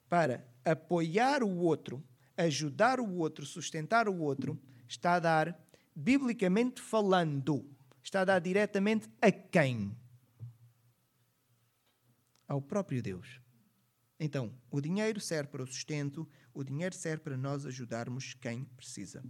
para 0.08 0.48
apoiar 0.64 1.44
o 1.44 1.58
outro 1.58 2.04
ajudar 2.38 3.00
o 3.00 3.16
outro, 3.16 3.46
sustentar 3.46 4.08
o 4.08 4.18
outro, 4.20 4.60
está 4.88 5.16
a 5.16 5.20
dar, 5.20 5.60
biblicamente 5.96 6.80
falando, 6.82 7.66
está 8.04 8.22
a 8.22 8.26
dar 8.26 8.40
diretamente 8.40 9.10
a 9.20 9.32
quem? 9.32 9.98
Ao 12.48 12.62
próprio 12.62 13.02
Deus. 13.02 13.42
Então, 14.20 14.54
o 14.72 14.80
dinheiro 14.80 15.20
serve 15.20 15.50
para 15.50 15.64
o 15.64 15.68
sustento, 15.68 16.28
o 16.54 16.64
dinheiro 16.64 16.96
serve 16.96 17.24
para 17.24 17.38
nós 17.38 17.66
ajudarmos 17.66 18.34
quem 18.36 18.64
precisa. 18.64 19.24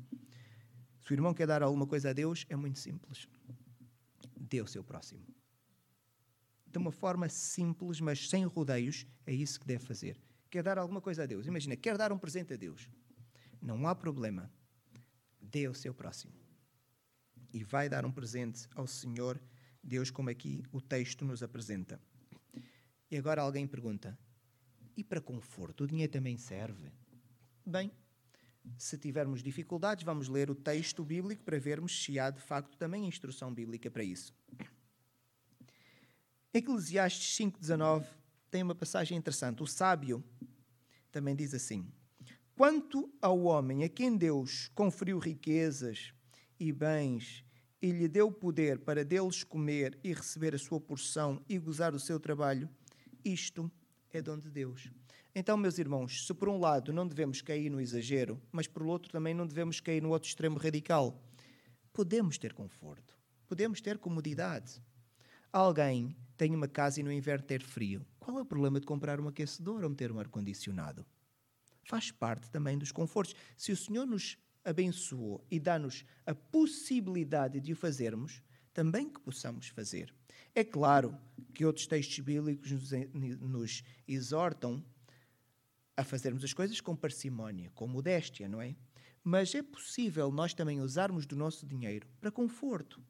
Se 1.02 1.12
o 1.12 1.14
irmão 1.14 1.34
quer 1.34 1.48
dar 1.48 1.64
alguma 1.64 1.88
coisa 1.88 2.10
a 2.10 2.14
Deus, 2.14 2.46
é 2.50 2.56
muito 2.56 2.80
simples. 2.80 3.28
Dê 4.40 4.62
o 4.62 4.68
seu 4.68 4.84
próximo. 4.84 5.26
De 6.66 6.78
uma 6.78 6.92
forma 6.92 7.28
simples, 7.28 8.00
mas 8.00 8.30
sem 8.30 8.46
rodeios, 8.46 9.06
é 9.26 9.34
isso 9.34 9.60
que 9.60 9.66
deve 9.66 9.86
fazer 9.86 10.18
quer 10.50 10.64
dar 10.64 10.78
alguma 10.78 11.02
coisa 11.02 11.24
a 11.24 11.26
Deus. 11.26 11.46
Imagina, 11.46 11.76
quer 11.76 11.98
dar 11.98 12.12
um 12.12 12.18
presente 12.18 12.54
a 12.54 12.58
Deus. 12.58 12.90
Não 13.62 13.88
há 13.88 13.96
problema. 13.96 14.52
Dê 15.42 15.66
ao 15.66 15.74
seu 15.74 15.94
próximo. 15.94 16.34
E 17.54 17.64
vai 17.64 17.90
dar 17.90 18.06
um 18.06 18.12
presente 18.12 18.68
ao 18.76 18.86
Senhor 18.88 19.42
Deus, 19.84 20.12
como 20.12 20.30
aqui 20.30 20.64
o 20.72 20.82
texto 20.82 21.24
nos 21.24 21.42
apresenta. 21.42 22.00
E 23.10 23.18
agora 23.18 23.42
alguém 23.42 23.66
pergunta: 23.66 24.18
e 24.96 25.04
para 25.04 25.22
conforto, 25.22 25.84
o 25.84 25.88
dinheiro 25.88 26.12
também 26.12 26.38
serve? 26.38 26.92
Bem, 27.66 27.92
se 28.78 28.98
tivermos 28.98 29.42
dificuldades, 29.42 30.04
vamos 30.04 30.28
ler 30.28 30.50
o 30.50 30.56
texto 30.56 31.04
bíblico 31.04 31.44
para 31.44 31.60
vermos 31.60 32.04
se 32.04 32.20
há 32.20 32.30
de 32.30 32.42
facto 32.42 32.76
também 32.78 33.08
instrução 33.08 33.54
bíblica 33.54 33.90
para 33.90 34.04
isso. 34.04 34.36
Eclesiastes 36.54 37.38
5,19 37.38 38.08
tem 38.50 38.64
uma 38.64 38.76
passagem 38.76 39.18
interessante. 39.18 39.64
O 39.64 39.68
sábio 39.68 40.24
também 41.12 41.36
diz 41.36 41.54
assim: 41.54 41.92
Quanto 42.56 43.12
ao 43.22 43.44
homem 43.44 43.84
a 43.84 43.90
quem 43.90 44.16
Deus 44.16 44.70
conferiu 44.74 45.20
riquezas 45.20 46.14
e 46.60 46.72
bens 46.72 47.44
e 47.82 47.92
lhe 47.92 48.08
deu 48.08 48.32
poder 48.32 48.80
para 48.80 49.06
deles 49.06 49.44
comer 49.44 49.98
e 50.04 50.14
receber 50.14 50.56
a 50.56 50.60
sua 50.60 50.80
porção 50.80 51.44
e 51.48 51.60
gozar 51.60 51.92
do 51.92 52.00
seu 52.00 52.20
trabalho, 52.20 52.70
isto 53.24 53.72
é 54.12 54.22
dom 54.22 54.38
de 54.38 54.50
Deus. 54.50 54.92
Então, 55.36 55.56
meus 55.56 55.78
irmãos, 55.78 56.26
se 56.26 56.34
por 56.34 56.50
um 56.50 56.58
lado 56.58 56.92
não 56.92 57.08
devemos 57.08 57.42
cair 57.42 57.70
no 57.70 57.80
exagero, 57.80 58.42
mas 58.52 58.66
por 58.66 58.84
outro 58.84 59.12
também 59.12 59.36
não 59.36 59.46
devemos 59.46 59.80
cair 59.80 60.02
no 60.02 60.10
outro 60.10 60.28
extremo 60.28 60.58
radical, 60.58 61.22
podemos 61.94 62.40
ter 62.40 62.54
conforto, 62.54 63.16
podemos 63.48 63.80
ter 63.80 64.00
comodidade. 64.00 64.82
Alguém 65.54 66.16
tem 66.36 66.56
uma 66.56 66.68
casa 66.68 67.00
e 67.00 67.04
no 67.04 67.12
inverno 67.12 67.46
ter 67.46 67.62
frio. 67.62 68.04
Qual 68.28 68.40
é 68.40 68.42
o 68.42 68.46
problema 68.46 68.78
de 68.78 68.86
comprar 68.86 69.22
um 69.22 69.30
aquecedor 69.30 69.86
ou 69.86 69.90
meter 69.90 70.12
um 70.12 70.20
ar-condicionado? 70.20 71.06
Faz 71.86 72.12
parte 72.12 72.52
também 72.52 72.78
dos 72.78 72.92
confortos. 72.92 73.34
Se 73.56 73.72
o 73.72 73.78
Senhor 73.78 74.06
nos 74.06 74.38
abençoou 74.66 75.48
e 75.50 75.58
dá-nos 75.58 76.04
a 76.26 76.36
possibilidade 76.36 77.62
de 77.62 77.72
o 77.72 77.76
fazermos, 77.78 78.44
também 78.74 79.10
que 79.10 79.22
possamos 79.22 79.70
fazer. 79.70 80.14
É 80.54 80.62
claro 80.62 81.18
que 81.54 81.66
outros 81.66 81.88
textos 81.88 82.20
bíblicos 82.20 82.70
nos, 82.70 82.92
nos 83.40 83.84
exortam 84.06 84.84
a 85.96 86.04
fazermos 86.04 86.44
as 86.44 86.52
coisas 86.52 86.82
com 86.82 86.98
parcimónia, 86.98 87.72
com 87.74 87.88
modéstia, 87.88 88.50
não 88.50 88.62
é? 88.62 88.76
Mas 89.24 89.56
é 89.56 89.64
possível 89.64 90.30
nós 90.34 90.54
também 90.54 90.82
usarmos 90.82 91.26
do 91.26 91.38
nosso 91.38 91.66
dinheiro 91.66 92.06
para 92.20 92.30
conforto. 92.30 93.02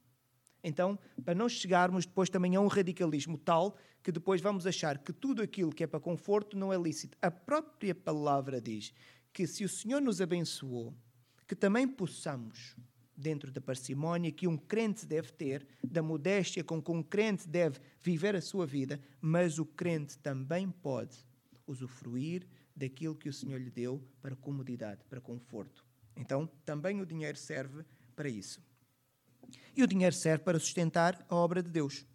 Então, 0.63 0.97
para 1.23 1.35
não 1.35 1.47
chegarmos 1.47 2.05
depois 2.05 2.29
também 2.29 2.55
a 2.55 2.61
um 2.61 2.67
radicalismo 2.67 3.37
tal 3.37 3.77
que 4.03 4.11
depois 4.11 4.41
vamos 4.41 4.65
achar 4.65 4.97
que 4.97 5.13
tudo 5.13 5.41
aquilo 5.41 5.71
que 5.71 5.83
é 5.83 5.87
para 5.87 5.99
conforto 5.99 6.57
não 6.57 6.71
é 6.71 6.77
lícito. 6.77 7.17
A 7.21 7.29
própria 7.29 7.93
palavra 7.93 8.59
diz 8.61 8.93
que 9.33 9.45
se 9.45 9.63
o 9.63 9.69
Senhor 9.69 10.01
nos 10.01 10.21
abençoou, 10.21 10.93
que 11.47 11.55
também 11.55 11.87
possamos, 11.87 12.75
dentro 13.15 13.51
da 13.51 13.61
parcimónia 13.61 14.31
que 14.31 14.47
um 14.47 14.57
crente 14.57 15.05
deve 15.05 15.31
ter, 15.31 15.67
da 15.83 16.01
modéstia 16.01 16.63
com 16.63 16.81
que 16.81 16.91
um 16.91 17.01
crente 17.01 17.47
deve 17.47 17.79
viver 18.01 18.35
a 18.35 18.41
sua 18.41 18.65
vida, 18.65 18.99
mas 19.21 19.59
o 19.59 19.65
crente 19.65 20.17
também 20.19 20.69
pode 20.69 21.17
usufruir 21.65 22.47
daquilo 22.75 23.15
que 23.15 23.29
o 23.29 23.33
Senhor 23.33 23.59
lhe 23.59 23.71
deu 23.71 24.01
para 24.21 24.35
comodidade, 24.35 25.03
para 25.09 25.19
conforto. 25.19 25.83
Então, 26.15 26.47
também 26.63 27.01
o 27.01 27.05
dinheiro 27.05 27.37
serve 27.37 27.83
para 28.15 28.29
isso. 28.29 28.61
E 29.75 29.83
o 29.83 29.87
dinheiro 29.87 30.15
serve 30.15 30.43
para 30.43 30.59
sustentar 30.59 31.25
a 31.29 31.35
obra 31.35 31.61
de 31.61 31.69
Deus. 31.69 32.05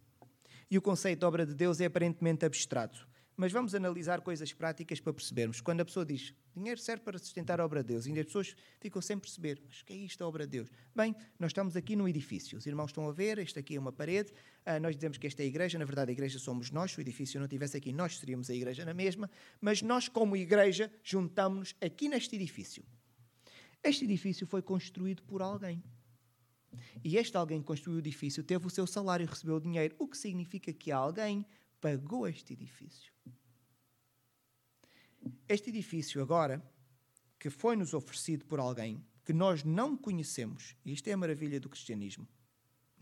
E 0.71 0.79
o 0.79 0.83
conceito 0.83 1.21
de 1.21 1.27
obra 1.27 1.45
de 1.45 1.55
Deus 1.55 1.81
é 1.81 1.87
aparentemente 1.87 2.45
abstrato. 2.45 3.07
Mas 3.37 3.51
vamos 3.51 3.75
analisar 3.75 4.21
coisas 4.21 4.53
práticas 4.53 5.01
para 5.01 5.13
percebermos. 5.13 5.61
Quando 5.61 5.81
a 5.81 5.85
pessoa 5.85 6.05
diz 6.05 6.35
dinheiro 6.55 6.79
serve 6.79 7.03
para 7.03 7.19
sustentar 7.19 7.61
a 7.61 7.65
obra 7.65 7.83
de 7.83 7.89
Deus, 7.89 8.07
e 8.07 8.13
as 8.19 8.27
pessoas 8.27 8.55
ficam 8.79 9.01
sem 9.01 9.19
perceber, 9.19 9.61
mas 9.67 9.81
o 9.81 9.85
que 9.85 9.93
é 9.95 9.97
isto 9.97 10.23
a 10.23 10.29
obra 10.29 10.47
de 10.47 10.53
Deus? 10.53 10.71
Bem, 10.95 11.17
nós 11.39 11.51
estamos 11.51 11.77
aqui 11.77 11.97
num 11.97 12.07
edifício. 12.07 12.59
Os 12.59 12.67
irmãos 12.67 12.89
estão 12.89 13.09
a 13.09 13.13
ver, 13.13 13.39
esta 13.39 13.61
aqui 13.61 13.77
é 13.77 13.81
uma 13.81 13.93
parede. 13.93 14.33
Ah, 14.65 14.79
nós 14.79 14.95
dizemos 14.95 15.17
que 15.17 15.27
esta 15.27 15.43
é 15.43 15.45
a 15.45 15.49
igreja, 15.49 15.79
na 15.79 15.85
verdade 15.85 16.11
a 16.11 16.13
igreja 16.13 16.39
somos 16.39 16.71
nós. 16.71 16.93
Se 16.93 16.99
o 16.99 17.01
edifício 17.01 17.41
não 17.41 17.47
estivesse 17.47 17.77
aqui, 17.77 17.93
nós 17.93 18.19
seríamos 18.19 18.51
a 18.51 18.55
igreja 18.55 18.85
na 18.85 18.93
mesma. 18.93 19.31
Mas 19.61 19.81
nós, 19.83 20.09
como 20.09 20.37
igreja, 20.37 20.93
juntamos-nos 21.03 21.75
aqui 21.81 22.09
neste 22.09 22.37
edifício. 22.37 22.85
Este 23.83 24.05
edifício 24.05 24.47
foi 24.47 24.63
construído 24.63 25.23
por 25.23 25.41
alguém. 25.41 25.83
E 27.05 27.17
este 27.17 27.37
alguém 27.37 27.61
que 27.61 27.67
construiu 27.67 27.97
o 27.97 28.01
edifício 28.01 28.43
teve 28.43 28.67
o 28.67 28.71
seu 28.71 28.87
salário 28.87 29.25
e 29.25 29.27
recebeu 29.27 29.57
o 29.57 29.61
dinheiro, 29.61 29.95
o 29.99 30.07
que 30.07 30.17
significa 30.17 30.73
que 30.73 30.91
alguém 30.91 31.45
pagou 31.81 32.29
este 32.29 32.53
edifício. 32.53 33.13
Este 35.49 35.71
edifício 35.71 36.23
agora, 36.23 36.63
que 37.39 37.51
foi 37.51 37.77
nos 37.77 37.95
oferecido 37.95 38.45
por 38.47 38.59
alguém 38.59 39.05
que 39.25 39.33
nós 39.33 39.63
não 39.63 39.97
conhecemos, 39.97 40.77
e 40.85 40.93
isto 40.93 41.09
é 41.09 41.13
a 41.13 41.17
maravilha 41.17 41.61
do 41.61 41.69
cristianismo, 41.69 42.27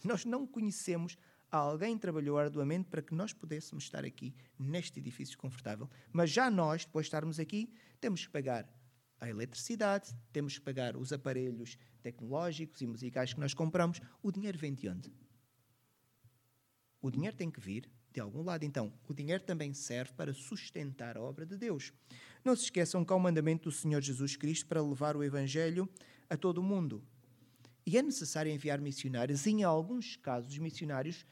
nós 0.04 0.24
não 0.24 0.46
conhecemos 0.46 1.16
alguém 1.50 1.98
trabalhou 1.98 2.38
arduamente 2.38 2.88
para 2.88 3.02
que 3.02 3.14
nós 3.14 3.32
pudéssemos 3.32 3.84
estar 3.84 4.04
aqui 4.04 4.34
neste 4.58 5.00
edifício 5.00 5.36
confortável. 5.36 5.90
Mas 6.12 6.30
já 6.30 6.50
nós, 6.50 6.84
depois 6.84 7.06
de 7.06 7.08
estarmos 7.08 7.40
aqui, 7.40 7.72
temos 8.00 8.24
que 8.24 8.32
pagar 8.32 8.68
a 9.20 9.28
eletricidade, 9.28 10.16
temos 10.32 10.58
que 10.58 10.64
pagar 10.64 10.96
os 10.96 11.12
aparelhos 11.12 11.76
tecnológicos 12.02 12.80
e 12.80 12.86
musicais 12.86 13.34
que 13.34 13.40
nós 13.40 13.52
compramos. 13.52 14.00
O 14.22 14.32
dinheiro 14.32 14.58
vem 14.58 14.74
de 14.74 14.88
onde? 14.88 15.12
O 17.02 17.10
dinheiro 17.10 17.36
tem 17.36 17.50
que 17.50 17.60
vir 17.60 17.88
de 18.12 18.20
algum 18.20 18.42
lado. 18.42 18.64
Então, 18.64 18.92
o 19.08 19.14
dinheiro 19.14 19.42
também 19.44 19.72
serve 19.72 20.12
para 20.14 20.32
sustentar 20.32 21.16
a 21.16 21.20
obra 21.20 21.46
de 21.46 21.56
Deus. 21.56 21.92
Não 22.44 22.56
se 22.56 22.64
esqueçam 22.64 23.04
que 23.04 23.12
há 23.12 23.16
o 23.16 23.20
mandamento 23.20 23.68
do 23.68 23.74
Senhor 23.74 24.00
Jesus 24.00 24.36
Cristo 24.36 24.66
para 24.66 24.82
levar 24.82 25.16
o 25.16 25.22
Evangelho 25.22 25.88
a 26.28 26.36
todo 26.36 26.58
o 26.58 26.62
mundo. 26.62 27.02
E 27.86 27.98
é 27.98 28.02
necessário 28.02 28.50
enviar 28.50 28.80
missionários. 28.80 29.46
Em 29.46 29.62
alguns 29.62 30.16
casos, 30.16 30.52
os 30.52 30.58
missionários 30.58 31.26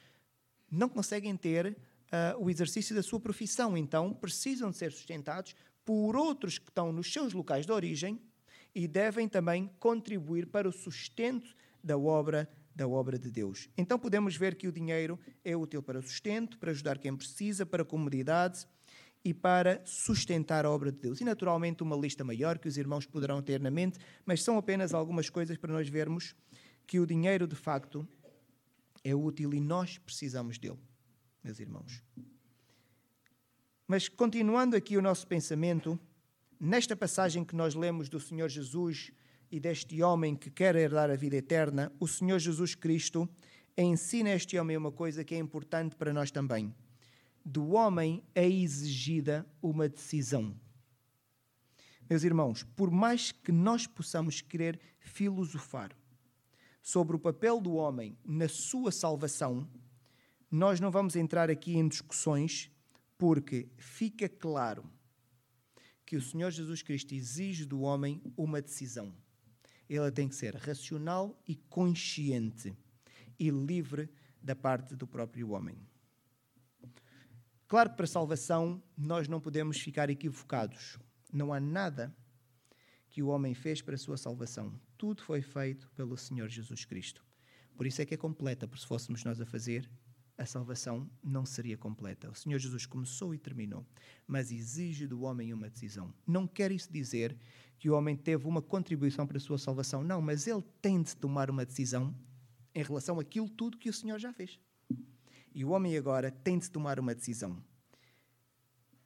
não 0.70 0.88
conseguem 0.88 1.36
ter 1.36 1.66
uh, 1.66 2.42
o 2.42 2.50
exercício 2.50 2.94
da 2.94 3.02
sua 3.02 3.20
profissão, 3.20 3.76
então 3.76 4.12
precisam 4.12 4.70
de 4.70 4.76
ser 4.76 4.92
sustentados 4.92 5.54
por 5.88 6.16
outros 6.16 6.58
que 6.58 6.68
estão 6.68 6.92
nos 6.92 7.10
seus 7.10 7.32
locais 7.32 7.64
de 7.64 7.72
origem 7.72 8.20
e 8.74 8.86
devem 8.86 9.26
também 9.26 9.70
contribuir 9.80 10.46
para 10.46 10.68
o 10.68 10.72
sustento 10.72 11.56
da 11.82 11.96
obra 11.96 12.46
da 12.76 12.86
obra 12.86 13.18
de 13.18 13.30
Deus. 13.30 13.70
Então 13.74 13.98
podemos 13.98 14.36
ver 14.36 14.54
que 14.54 14.68
o 14.68 14.72
dinheiro 14.72 15.18
é 15.42 15.56
útil 15.56 15.82
para 15.82 15.98
o 15.98 16.02
sustento, 16.02 16.58
para 16.58 16.72
ajudar 16.72 16.98
quem 16.98 17.16
precisa, 17.16 17.64
para 17.64 17.82
a 17.82 18.52
e 19.24 19.32
para 19.32 19.82
sustentar 19.86 20.66
a 20.66 20.70
obra 20.70 20.92
de 20.92 20.98
Deus. 20.98 21.22
E 21.22 21.24
naturalmente 21.24 21.82
uma 21.82 21.96
lista 21.96 22.22
maior 22.22 22.58
que 22.58 22.68
os 22.68 22.76
irmãos 22.76 23.06
poderão 23.06 23.40
ter 23.40 23.58
na 23.58 23.70
mente, 23.70 23.98
mas 24.26 24.42
são 24.42 24.58
apenas 24.58 24.92
algumas 24.92 25.30
coisas 25.30 25.56
para 25.56 25.72
nós 25.72 25.88
vermos 25.88 26.36
que 26.86 27.00
o 27.00 27.06
dinheiro 27.06 27.46
de 27.48 27.56
facto 27.56 28.06
é 29.02 29.14
útil 29.14 29.54
e 29.54 29.60
nós 29.60 29.96
precisamos 29.96 30.58
dele, 30.58 30.78
meus 31.42 31.58
irmãos. 31.58 32.04
Mas 33.90 34.06
continuando 34.06 34.76
aqui 34.76 34.98
o 34.98 35.02
nosso 35.02 35.26
pensamento, 35.26 35.98
nesta 36.60 36.94
passagem 36.94 37.42
que 37.42 37.56
nós 37.56 37.74
lemos 37.74 38.10
do 38.10 38.20
Senhor 38.20 38.46
Jesus 38.50 39.10
e 39.50 39.58
deste 39.58 40.02
homem 40.02 40.36
que 40.36 40.50
quer 40.50 40.76
herdar 40.76 41.10
a 41.10 41.16
vida 41.16 41.36
eterna, 41.36 41.90
o 41.98 42.06
Senhor 42.06 42.38
Jesus 42.38 42.74
Cristo 42.74 43.26
ensina 43.78 44.28
este 44.28 44.58
homem 44.58 44.76
uma 44.76 44.92
coisa 44.92 45.24
que 45.24 45.34
é 45.34 45.38
importante 45.38 45.96
para 45.96 46.12
nós 46.12 46.30
também. 46.30 46.74
Do 47.42 47.70
homem 47.70 48.22
é 48.34 48.46
exigida 48.46 49.46
uma 49.62 49.88
decisão. 49.88 50.54
Meus 52.10 52.24
irmãos, 52.24 52.62
por 52.62 52.90
mais 52.90 53.32
que 53.32 53.50
nós 53.50 53.86
possamos 53.86 54.42
querer 54.42 54.78
filosofar 54.98 55.96
sobre 56.82 57.16
o 57.16 57.18
papel 57.18 57.58
do 57.58 57.72
homem 57.72 58.18
na 58.22 58.48
sua 58.48 58.92
salvação, 58.92 59.66
nós 60.50 60.78
não 60.78 60.90
vamos 60.90 61.16
entrar 61.16 61.48
aqui 61.48 61.74
em 61.74 61.88
discussões, 61.88 62.70
porque 63.18 63.68
fica 63.76 64.28
claro 64.28 64.90
que 66.06 66.16
o 66.16 66.22
Senhor 66.22 66.50
Jesus 66.50 66.80
Cristo 66.80 67.12
exige 67.12 67.66
do 67.66 67.80
homem 67.80 68.22
uma 68.36 68.62
decisão 68.62 69.14
ela 69.96 70.12
tem 70.12 70.28
que 70.28 70.34
ser 70.34 70.54
racional 70.54 71.40
e 71.46 71.56
consciente 71.56 72.76
e 73.38 73.50
livre 73.50 74.08
da 74.42 74.54
parte 74.54 74.94
do 74.94 75.06
próprio 75.06 75.50
homem. 75.50 75.78
Claro 77.66 77.90
que 77.90 77.96
para 77.96 78.04
a 78.04 78.08
salvação 78.08 78.82
nós 78.96 79.28
não 79.28 79.40
podemos 79.40 79.78
ficar 79.78 80.10
equivocados. 80.10 80.98
Não 81.32 81.52
há 81.52 81.60
nada 81.60 82.14
que 83.10 83.22
o 83.22 83.28
homem 83.28 83.54
fez 83.54 83.80
para 83.80 83.94
a 83.94 83.98
sua 83.98 84.16
salvação. 84.16 84.78
Tudo 84.96 85.22
foi 85.22 85.42
feito 85.42 85.90
pelo 85.94 86.16
Senhor 86.16 86.48
Jesus 86.48 86.84
Cristo. 86.84 87.24
Por 87.76 87.86
isso 87.86 88.02
é 88.02 88.06
que 88.06 88.14
é 88.14 88.16
completa, 88.16 88.66
porque 88.66 88.82
se 88.82 88.88
fôssemos 88.88 89.24
nós 89.24 89.40
a 89.40 89.46
fazer, 89.46 89.88
a 90.38 90.46
salvação 90.46 91.10
não 91.22 91.44
seria 91.44 91.76
completa. 91.76 92.30
O 92.30 92.34
Senhor 92.34 92.58
Jesus 92.58 92.86
começou 92.86 93.34
e 93.34 93.38
terminou, 93.38 93.84
mas 94.24 94.52
exige 94.52 95.04
do 95.04 95.22
homem 95.22 95.52
uma 95.52 95.68
decisão. 95.68 96.14
Não 96.24 96.46
quer 96.46 96.70
isso 96.70 96.90
dizer 96.90 97.36
que 97.76 97.90
o 97.90 97.94
homem 97.94 98.16
teve 98.16 98.46
uma 98.46 98.62
contribuição 98.62 99.26
para 99.26 99.36
a 99.36 99.40
sua 99.40 99.58
salvação. 99.58 100.02
Não, 100.02 100.22
mas 100.22 100.46
ele 100.46 100.62
tem 100.80 101.02
de 101.02 101.16
tomar 101.16 101.50
uma 101.50 101.66
decisão 101.66 102.14
em 102.72 102.82
relação 102.82 103.18
àquilo 103.18 103.48
tudo 103.48 103.76
que 103.76 103.90
o 103.90 103.92
Senhor 103.92 104.18
já 104.18 104.32
fez. 104.32 104.60
E 105.52 105.64
o 105.64 105.70
homem 105.70 105.96
agora 105.96 106.30
tem 106.30 106.56
de 106.56 106.70
tomar 106.70 107.00
uma 107.00 107.14
decisão. 107.14 107.60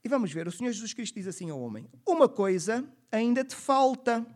E 0.04 0.08
vamos 0.08 0.32
ver, 0.32 0.46
o 0.46 0.52
Senhor 0.52 0.70
Jesus 0.70 0.92
Cristo 0.92 1.14
diz 1.14 1.26
assim 1.26 1.48
ao 1.48 1.60
homem: 1.60 1.88
Uma 2.06 2.28
coisa 2.28 2.86
ainda 3.10 3.42
te 3.42 3.54
falta. 3.54 4.26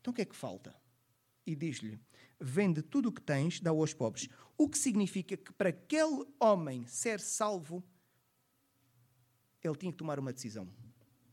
Então 0.00 0.10
o 0.10 0.14
que 0.14 0.22
é 0.22 0.24
que 0.24 0.34
falta? 0.34 0.74
E 1.46 1.54
diz-lhe: 1.54 2.00
Vende 2.40 2.82
tudo 2.82 3.08
o 3.08 3.12
que 3.12 3.20
tens, 3.20 3.60
dá 3.60 3.70
aos 3.70 3.94
pobres. 3.94 4.28
O 4.56 4.68
que 4.68 4.78
significa 4.78 5.36
que 5.36 5.52
para 5.52 5.70
aquele 5.70 6.26
homem 6.38 6.86
ser 6.86 7.20
salvo, 7.20 7.82
ele 9.62 9.76
tinha 9.76 9.92
que 9.92 9.98
tomar 9.98 10.18
uma 10.18 10.32
decisão 10.32 10.68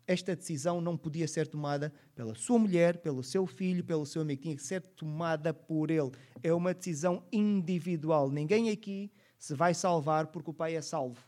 esta 0.05 0.35
decisão 0.35 0.81
não 0.81 0.97
podia 0.97 1.27
ser 1.27 1.47
tomada 1.47 1.93
pela 2.13 2.35
sua 2.35 2.59
mulher, 2.59 2.97
pelo 2.97 3.23
seu 3.23 3.45
filho, 3.45 3.83
pelo 3.83 4.05
seu 4.05 4.21
amigo, 4.21 4.41
tinha 4.41 4.55
que 4.55 4.63
ser 4.63 4.81
tomada 4.81 5.53
por 5.53 5.89
ele. 5.89 6.11
É 6.41 6.53
uma 6.53 6.73
decisão 6.73 7.23
individual. 7.31 8.29
Ninguém 8.29 8.69
aqui 8.69 9.11
se 9.39 9.53
vai 9.53 9.73
salvar 9.73 10.27
porque 10.27 10.49
o 10.49 10.53
pai 10.53 10.75
é 10.75 10.81
salvo. 10.81 11.23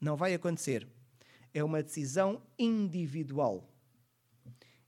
Não 0.00 0.16
vai 0.16 0.34
acontecer. 0.34 0.86
É 1.52 1.62
uma 1.62 1.82
decisão 1.82 2.42
individual. 2.58 3.68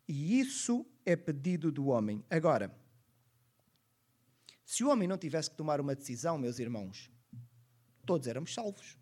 E 0.09 0.38
isso 0.40 0.85
é 1.05 1.14
pedido 1.14 1.70
do 1.70 1.87
homem. 1.87 2.24
Agora, 2.29 2.74
se 4.77 4.85
o 4.85 4.91
homem 4.91 5.09
não 5.09 5.17
tivesse 5.17 5.49
que 5.49 5.57
tomar 5.57 5.81
uma 5.81 5.95
decisão, 5.95 6.37
meus 6.37 6.59
irmãos, 6.59 7.11
todos 8.05 8.27
éramos 8.27 8.53
salvos. 8.53 8.99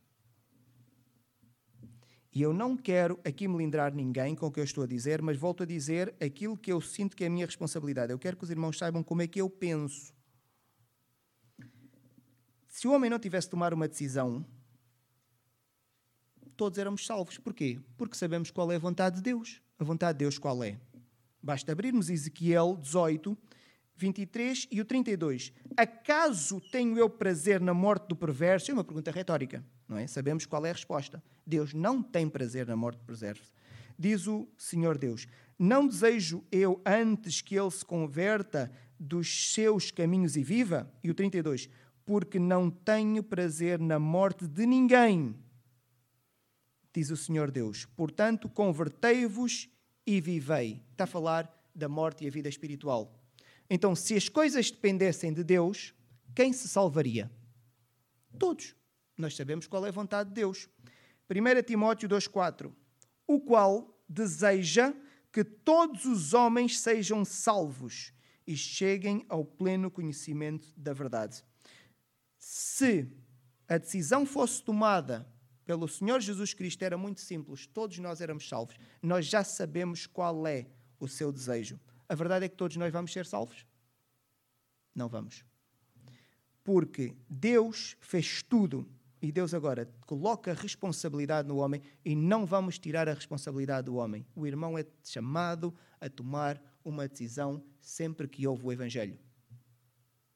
E 2.33 2.41
eu 2.41 2.53
não 2.53 2.77
quero 2.77 3.19
aqui 3.25 3.49
melindrar 3.49 3.93
ninguém 3.93 4.37
com 4.37 4.47
o 4.47 4.53
que 4.53 4.61
eu 4.61 4.65
estou 4.65 4.85
a 4.85 4.87
dizer, 4.87 5.21
mas 5.21 5.37
volto 5.37 5.65
a 5.65 5.67
dizer 5.67 6.15
aquilo 6.23 6.57
que 6.57 6.71
eu 6.71 6.81
sinto 6.81 7.17
que 7.17 7.25
é 7.25 7.27
a 7.27 7.31
minha 7.31 7.45
responsabilidade. 7.45 8.13
Eu 8.13 8.21
quero 8.21 8.37
que 8.37 8.45
os 8.45 8.51
irmãos 8.51 8.79
saibam 8.79 9.03
como 9.03 9.23
é 9.23 9.27
que 9.27 9.41
eu 9.41 9.51
penso. 9.51 10.15
Se 12.69 12.87
o 12.87 12.93
homem 12.93 13.11
não 13.11 13.19
tivesse 13.19 13.49
de 13.49 13.51
tomar 13.51 13.75
uma 13.75 13.89
decisão, 13.89 14.47
todos 16.57 16.79
éramos 16.79 17.05
salvos. 17.05 17.37
Porquê? 17.37 17.81
Porque 17.97 18.17
sabemos 18.17 18.53
qual 18.53 18.71
é 18.71 18.77
a 18.77 18.79
vontade 18.79 19.17
de 19.17 19.23
Deus. 19.23 19.61
A 19.77 19.83
vontade 19.83 20.19
de 20.19 20.25
Deus 20.25 20.39
qual 20.39 20.63
é? 20.63 20.79
Basta 21.43 21.73
abrirmos 21.73 22.11
Ezequiel 22.11 22.79
18, 22.81 23.37
23 23.97 24.69
e 24.71 24.81
o 24.81 24.85
32. 24.85 25.53
Acaso 25.77 26.61
tenho 26.61 26.97
eu 26.99 27.09
prazer 27.09 27.61
na 27.61 27.75
morte 27.75 28.09
do 28.09 28.17
perverso? 28.17 28.71
É 28.71 28.75
uma 28.75 28.85
pergunta 28.85 29.11
retórica, 29.11 29.65
não 29.89 29.99
é? 29.99 30.07
Sabemos 30.07 30.47
qual 30.47 30.65
é 30.65 30.71
a 30.71 30.73
resposta. 30.73 31.23
Deus 31.47 31.75
não 31.75 32.03
tem 32.03 32.29
prazer 32.29 32.67
na 32.67 32.77
morte 32.77 32.99
do 32.99 33.05
perverso. 33.05 33.53
Diz 33.99 34.27
o 34.27 34.49
Senhor 34.57 34.99
Deus: 34.99 35.27
Não 35.59 35.87
desejo 35.87 36.45
eu 36.51 36.81
antes 36.85 37.41
que 37.41 37.57
ele 37.57 37.71
se 37.71 37.85
converta 37.85 38.71
dos 38.99 39.53
seus 39.53 39.91
caminhos 39.91 40.37
e 40.37 40.43
viva? 40.43 40.91
E 41.03 41.11
o 41.11 41.15
32. 41.15 41.69
Porque 42.05 42.39
não 42.39 42.71
tenho 42.71 43.23
prazer 43.23 43.79
na 43.79 43.99
morte 43.99 44.47
de 44.47 44.67
ninguém, 44.67 45.35
diz 46.93 47.11
o 47.11 47.17
Senhor 47.17 47.51
Deus. 47.51 47.87
Portanto, 47.97 48.49
convertei-vos 48.49 49.69
e 50.07 50.21
vivei. 50.21 50.83
Está 50.93 51.05
a 51.05 51.07
falar 51.09 51.51
da 51.75 51.89
morte 51.89 52.25
e 52.25 52.29
a 52.29 52.31
vida 52.31 52.49
espiritual. 52.49 53.13
Então, 53.69 53.95
se 53.95 54.15
as 54.15 54.29
coisas 54.29 54.71
dependessem 54.71 55.33
de 55.33 55.43
Deus, 55.43 55.95
quem 56.35 56.53
se 56.53 56.69
salvaria? 56.69 57.31
Todos. 58.39 58.75
Nós 59.17 59.37
sabemos 59.37 59.67
qual 59.67 59.87
é 59.87 59.89
a 59.89 59.93
vontade 59.93 60.29
de 60.29 60.35
Deus. 60.35 60.69
1 61.31 61.63
Timóteo 61.63 62.09
2,4: 62.09 62.73
O 63.27 63.41
qual 63.41 64.03
deseja 64.09 64.93
que 65.33 65.43
todos 65.43 66.05
os 66.05 66.35
homens 66.35 66.79
sejam 66.79 67.25
salvos 67.25 68.13
e 68.47 68.57
cheguem 68.57 69.25
ao 69.29 69.45
pleno 69.45 69.91
conhecimento 69.91 70.69
da 70.77 70.93
verdade. 70.93 71.43
Se 72.39 73.11
a 73.67 73.79
decisão 73.79 74.27
fosse 74.27 74.63
tomada 74.63 75.27
pelo 75.65 75.89
Senhor 75.89 76.21
Jesus 76.21 76.53
Cristo, 76.53 76.83
era 76.85 76.99
muito 76.99 77.21
simples, 77.21 77.67
todos 77.67 77.99
nós 77.99 78.21
éramos 78.21 78.49
salvos. 78.49 78.77
Nós 79.03 79.27
já 79.27 79.43
sabemos 79.43 80.07
qual 80.07 80.47
é 80.47 80.67
o 81.01 81.09
seu 81.09 81.33
desejo. 81.33 81.81
A 82.09 82.15
verdade 82.15 82.45
é 82.47 82.49
que 82.49 82.57
todos 82.57 82.77
nós 82.77 82.93
vamos 82.93 83.13
ser 83.13 83.27
salvos? 83.27 83.67
Não 84.95 85.09
vamos. 85.09 85.45
Porque 86.63 87.15
Deus 87.29 87.97
fez 88.01 88.43
tudo 88.43 88.89
E 89.25 89.33
Deus 89.33 89.55
agora 89.55 89.91
coloca 90.05 90.51
a 90.51 90.55
responsabilidade 90.55 91.49
no 91.49 91.57
homem 91.57 91.81
e 92.05 92.15
não 92.15 92.45
vamos 92.45 92.79
tirar 92.79 93.09
a 93.09 93.15
responsabilidade 93.15 93.87
do 93.87 93.95
homem. 93.95 94.27
O 94.37 94.47
irmão 94.47 94.77
é 94.77 94.85
chamado 95.03 95.75
a 95.99 96.11
tomar 96.11 96.63
uma 96.85 97.09
decisão 97.09 97.65
sempre 97.81 98.29
que 98.29 98.47
ouve 98.47 98.67
o 98.67 98.71
Evangelho. 98.71 99.19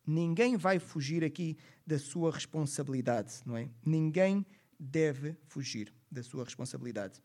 Ninguém 0.07 0.57
vai 0.57 0.79
fugir 0.79 1.23
aqui 1.23 1.59
da 1.87 1.99
sua 1.99 2.33
responsabilidade, 2.33 3.43
não 3.45 3.59
é? 3.59 3.69
Ninguém 3.85 4.47
deve 4.81 5.37
fugir 5.45 5.93
da 6.11 6.23
sua 6.23 6.45
responsabilidade. 6.45 7.23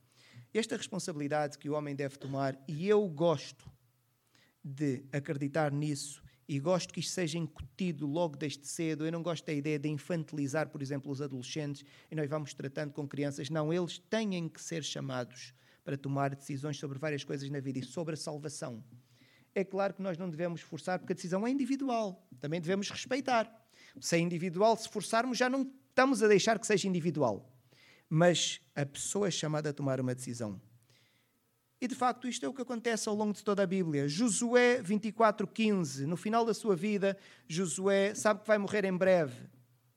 Esta 0.54 0.76
responsabilidade 0.76 1.58
que 1.58 1.70
o 1.70 1.76
homem 1.76 1.96
deve 1.96 2.18
tomar, 2.18 2.62
e 2.68 2.90
eu 2.90 3.08
gosto 3.08 3.72
de 4.64 5.04
acreditar 5.12 5.72
nisso 5.72 6.24
e 6.48 6.60
gosto 6.60 6.94
que 6.94 7.00
isto 7.00 7.12
seja 7.12 7.38
incutido 7.38 8.06
logo 8.06 8.38
desde 8.38 8.68
cedo. 8.68 9.06
Eu 9.06 9.12
não 9.12 9.24
gosto 9.24 9.46
da 9.46 9.54
ideia 9.54 9.80
de 9.80 9.90
infantilizar, 9.90 10.70
por 10.70 10.82
exemplo, 10.82 11.12
os 11.12 11.22
adolescentes 11.22 11.84
e 12.12 12.16
nós 12.16 12.30
vamos 12.30 12.54
tratando 12.54 12.94
com 12.94 13.08
crianças. 13.08 13.50
Não, 13.50 13.74
eles 13.74 13.98
têm 13.98 14.48
que 14.48 14.62
ser 14.62 14.84
chamados 14.84 15.54
para 15.84 15.98
tomar 15.98 16.36
decisões 16.36 16.78
sobre 16.78 16.98
várias 16.98 17.24
coisas 17.24 17.50
na 17.50 17.60
vida 17.60 17.80
e 17.80 17.84
sobre 17.84 18.14
a 18.14 18.18
salvação. 18.18 18.84
É 19.56 19.64
claro 19.64 19.94
que 19.94 20.02
nós 20.02 20.18
não 20.18 20.30
devemos 20.30 20.62
forçar, 20.62 20.98
porque 20.98 21.14
a 21.14 21.16
decisão 21.16 21.46
é 21.46 21.52
individual. 21.52 22.28
Também 22.40 22.60
devemos 22.60 22.90
respeitar. 22.90 23.52
Se 24.00 24.16
é 24.16 24.20
individual, 24.20 24.76
se 24.76 24.90
forçarmos, 24.90 25.38
já 25.38 25.50
não 25.50 25.72
estamos 25.90 26.24
a 26.24 26.28
deixar 26.28 26.58
que 26.58 26.66
seja 26.66 26.88
individual. 26.88 27.52
Mas 28.10 28.62
a 28.76 28.86
pessoa 28.86 29.28
é 29.28 29.32
chamada 29.32 29.70
a 29.70 29.74
tomar 29.74 30.00
uma 30.00 30.16
decisão. 30.16 30.60
E 31.84 31.88
de 31.88 31.96
facto, 31.96 32.30
isto 32.30 32.46
é 32.46 32.48
o 32.48 32.54
que 32.54 32.62
acontece 32.62 33.10
ao 33.10 33.16
longo 33.16 33.34
de 33.34 33.44
toda 33.44 33.62
a 33.62 33.68
Bíblia. 33.68 34.08
Josué 34.08 34.82
24:15, 34.82 36.06
no 36.06 36.16
final 36.16 36.46
da 36.46 36.54
sua 36.54 36.78
vida, 36.78 37.18
Josué 37.46 38.16
sabe 38.16 38.40
que 38.40 38.48
vai 38.48 38.58
morrer 38.58 38.86
em 38.86 38.96
breve. 38.96 39.50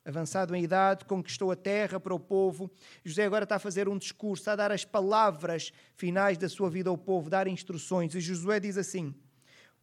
Avançado 0.04 0.52
em 0.56 0.64
idade, 0.64 1.04
conquistou 1.04 1.52
a 1.52 1.54
terra 1.54 2.00
para 2.00 2.12
o 2.12 2.18
povo. 2.18 2.68
José 3.04 3.24
agora 3.24 3.44
está 3.44 3.54
a 3.54 3.60
fazer 3.60 3.88
um 3.88 3.96
discurso, 3.96 4.50
a 4.50 4.56
dar 4.56 4.72
as 4.72 4.84
palavras 4.84 5.72
finais 5.94 6.36
da 6.36 6.48
sua 6.48 6.68
vida 6.68 6.90
ao 6.90 6.98
povo, 6.98 7.30
dar 7.30 7.46
instruções. 7.46 8.16
E 8.16 8.20
Josué 8.20 8.58
diz 8.58 8.76
assim: 8.76 9.14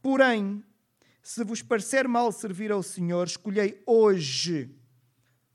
Porém, 0.02 0.62
se 1.22 1.42
vos 1.46 1.62
parecer 1.62 2.06
mal 2.06 2.34
servir 2.34 2.70
ao 2.70 2.84
Senhor, 2.84 3.28
escolhei 3.28 3.82
hoje. 3.88 4.70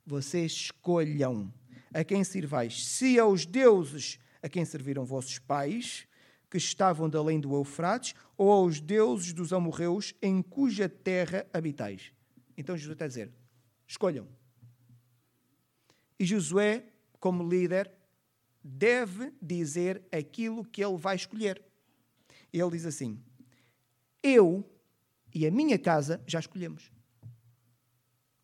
Vocês 0.07 0.53
escolham 0.53 1.53
a 1.93 2.03
quem 2.03 2.25
sirvais. 2.25 2.87
Se 2.87 3.19
aos 3.19 3.45
deuses 3.45 4.19
a 4.43 4.49
quem 4.49 4.65
serviram 4.65 5.05
vossos 5.05 5.39
pais, 5.39 6.08
que 6.51 6.57
estavam 6.57 7.09
de 7.09 7.17
além 7.17 7.41
do 7.41 7.55
Eufrates, 7.55 8.15
ou 8.37 8.51
aos 8.51 8.81
deuses 8.81 9.33
dos 9.33 9.53
amorreus 9.53 10.15
em 10.23 10.43
cuja 10.43 10.89
terra 10.89 11.47
habitais. 11.53 12.13
Então 12.57 12.77
Josué 12.77 12.93
está 12.95 13.05
a 13.05 13.09
dizer: 13.09 13.33
escolham. 13.87 14.27
E 16.19 16.25
Josué, 16.25 16.85
como 17.21 17.49
líder, 17.49 17.91
deve 18.63 19.33
dizer 19.41 20.03
aquilo 20.11 20.65
que 20.65 20.83
ele 20.83 20.97
vai 20.97 21.17
escolher. 21.17 21.63
Ele 22.53 22.71
diz 22.71 22.87
assim: 22.87 23.23
Eu 24.23 24.69
e 25.35 25.47
a 25.47 25.51
minha 25.51 25.79
casa 25.79 26.23
já 26.27 26.41
escolhemos. 26.41 26.91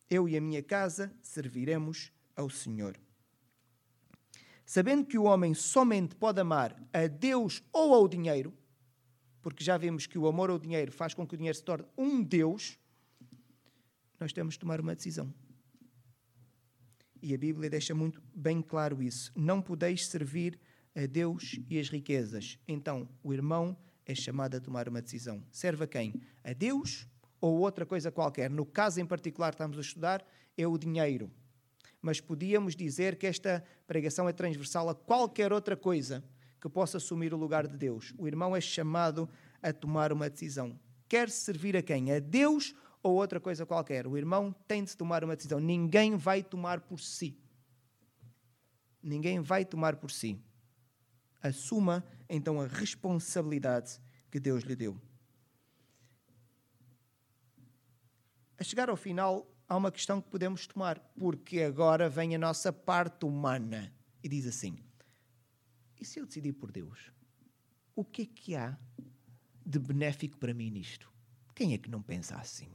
Eu 0.08 0.28
e 0.28 0.36
a 0.36 0.40
minha 0.40 0.62
casa 0.62 1.12
serviremos 1.22 2.12
ao 2.36 2.50
Senhor 2.50 3.03
sabendo 4.64 5.06
que 5.06 5.18
o 5.18 5.24
homem 5.24 5.54
somente 5.54 6.14
pode 6.14 6.40
amar 6.40 6.76
a 6.92 7.06
Deus 7.06 7.62
ou 7.72 7.94
ao 7.94 8.08
dinheiro, 8.08 8.52
porque 9.42 9.62
já 9.62 9.76
vimos 9.76 10.06
que 10.06 10.18
o 10.18 10.26
amor 10.26 10.50
ao 10.50 10.58
dinheiro 10.58 10.90
faz 10.90 11.12
com 11.12 11.26
que 11.26 11.34
o 11.34 11.36
dinheiro 11.36 11.56
se 11.56 11.64
torne 11.64 11.86
um 11.96 12.22
Deus, 12.22 12.78
nós 14.18 14.32
temos 14.32 14.54
de 14.54 14.60
tomar 14.60 14.80
uma 14.80 14.94
decisão. 14.94 15.32
E 17.20 17.34
a 17.34 17.38
Bíblia 17.38 17.70
deixa 17.70 17.94
muito 17.94 18.22
bem 18.34 18.60
claro 18.60 19.02
isso. 19.02 19.32
Não 19.34 19.60
podeis 19.60 20.06
servir 20.06 20.58
a 20.94 21.06
Deus 21.06 21.58
e 21.68 21.78
as 21.78 21.88
riquezas. 21.88 22.58
Então, 22.68 23.08
o 23.22 23.32
irmão 23.32 23.76
é 24.06 24.14
chamado 24.14 24.56
a 24.56 24.60
tomar 24.60 24.88
uma 24.88 25.00
decisão. 25.00 25.42
Serve 25.50 25.84
a 25.84 25.86
quem? 25.86 26.14
A 26.42 26.52
Deus 26.52 27.08
ou 27.40 27.58
outra 27.58 27.84
coisa 27.84 28.12
qualquer? 28.12 28.50
No 28.50 28.64
caso 28.64 29.00
em 29.00 29.06
particular 29.06 29.52
estamos 29.52 29.78
a 29.78 29.80
estudar, 29.80 30.26
é 30.56 30.66
o 30.66 30.78
dinheiro 30.78 31.30
mas 32.04 32.20
podíamos 32.20 32.76
dizer 32.76 33.16
que 33.16 33.26
esta 33.26 33.64
pregação 33.86 34.28
é 34.28 34.32
transversal 34.32 34.90
a 34.90 34.94
qualquer 34.94 35.54
outra 35.54 35.74
coisa 35.74 36.22
que 36.60 36.68
possa 36.68 36.98
assumir 36.98 37.32
o 37.32 37.36
lugar 37.38 37.66
de 37.66 37.78
Deus. 37.78 38.12
O 38.18 38.28
irmão 38.28 38.54
é 38.54 38.60
chamado 38.60 39.26
a 39.62 39.72
tomar 39.72 40.12
uma 40.12 40.28
decisão. 40.28 40.78
Quer 41.08 41.30
servir 41.30 41.74
a 41.78 41.82
quem? 41.82 42.12
A 42.12 42.18
Deus 42.18 42.74
ou 43.02 43.14
outra 43.14 43.40
coisa 43.40 43.64
qualquer? 43.64 44.06
O 44.06 44.18
irmão 44.18 44.54
tem 44.68 44.84
de 44.84 44.94
tomar 44.94 45.24
uma 45.24 45.34
decisão. 45.34 45.58
Ninguém 45.58 46.14
vai 46.14 46.42
tomar 46.42 46.82
por 46.82 47.00
si. 47.00 47.38
Ninguém 49.02 49.40
vai 49.40 49.64
tomar 49.64 49.96
por 49.96 50.10
si. 50.10 50.38
Assuma 51.42 52.04
então 52.28 52.60
a 52.60 52.66
responsabilidade 52.66 53.98
que 54.30 54.38
Deus 54.38 54.62
lhe 54.62 54.76
deu. 54.76 55.00
A 58.58 58.62
chegar 58.62 58.90
ao 58.90 58.96
final, 58.96 59.53
há 59.74 59.76
uma 59.76 59.90
questão 59.90 60.20
que 60.20 60.30
podemos 60.30 60.66
tomar, 60.66 60.98
porque 61.18 61.60
agora 61.60 62.08
vem 62.08 62.34
a 62.34 62.38
nossa 62.38 62.72
parte 62.72 63.24
humana 63.24 63.92
e 64.22 64.28
diz 64.28 64.46
assim: 64.46 64.78
e 66.00 66.04
se 66.04 66.20
eu 66.20 66.26
decidir 66.26 66.52
por 66.52 66.70
Deus? 66.70 67.10
O 67.96 68.04
que 68.04 68.22
é 68.22 68.26
que 68.26 68.54
há 68.54 68.78
de 69.64 69.78
benéfico 69.78 70.36
para 70.38 70.54
mim 70.54 70.70
nisto? 70.70 71.12
Quem 71.54 71.74
é 71.74 71.78
que 71.78 71.90
não 71.90 72.02
pensa 72.02 72.36
assim? 72.36 72.70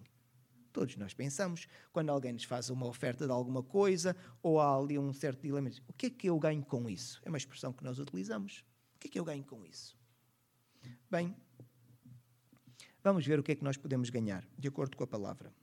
Todos 0.73 0.95
nós 0.97 1.13
pensamos 1.13 1.67
quando 1.91 2.09
alguém 2.09 2.33
nos 2.33 2.43
faz 2.43 2.69
uma 2.69 2.85
oferta 2.85 3.25
de 3.25 3.31
alguma 3.31 3.63
coisa 3.63 4.15
ou 4.41 4.59
há 4.59 4.75
ali 4.77 4.97
um 4.97 5.13
certo 5.13 5.41
dilema. 5.41 5.69
O 5.87 5.93
que 5.93 6.07
é 6.07 6.09
que 6.09 6.27
eu 6.27 6.39
ganho 6.39 6.63
com 6.63 6.89
isso? 6.89 7.21
É 7.23 7.29
uma 7.29 7.37
expressão 7.37 7.71
que 7.71 7.83
nós 7.83 7.99
utilizamos. 7.99 8.63
O 8.95 8.99
que 8.99 9.07
é 9.07 9.11
que 9.11 9.19
eu 9.19 9.25
ganho 9.25 9.43
com 9.43 9.65
isso? 9.65 9.97
Bem, 11.09 11.35
vamos 13.03 13.25
ver 13.25 13.39
o 13.39 13.43
que 13.43 13.51
é 13.51 13.55
que 13.55 13.63
nós 13.63 13.77
podemos 13.77 14.09
ganhar, 14.09 14.47
de 14.57 14.67
acordo 14.67 14.95
com 14.97 15.03
a 15.03 15.07
palavra. 15.07 15.53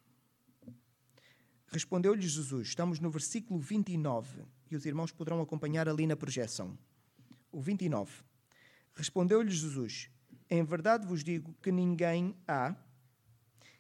Respondeu-lhe 1.69 2.27
Jesus, 2.27 2.69
estamos 2.69 3.01
no 3.01 3.11
versículo 3.11 3.59
29, 3.59 4.45
e 4.71 4.77
os 4.77 4.87
irmãos 4.87 5.13
poderão 5.13 5.41
acompanhar 5.41 5.89
ali 5.89 6.07
na 6.07 6.17
projeção. 6.17 6.79
O 7.51 7.61
29. 7.61 8.23
Respondeu-lhe 8.95 9.51
Jesus: 9.51 10.09
Em 10.49 10.65
verdade 10.65 11.07
vos 11.07 11.23
digo 11.23 11.55
que 11.63 11.73
ninguém 11.73 12.37
há 12.47 12.75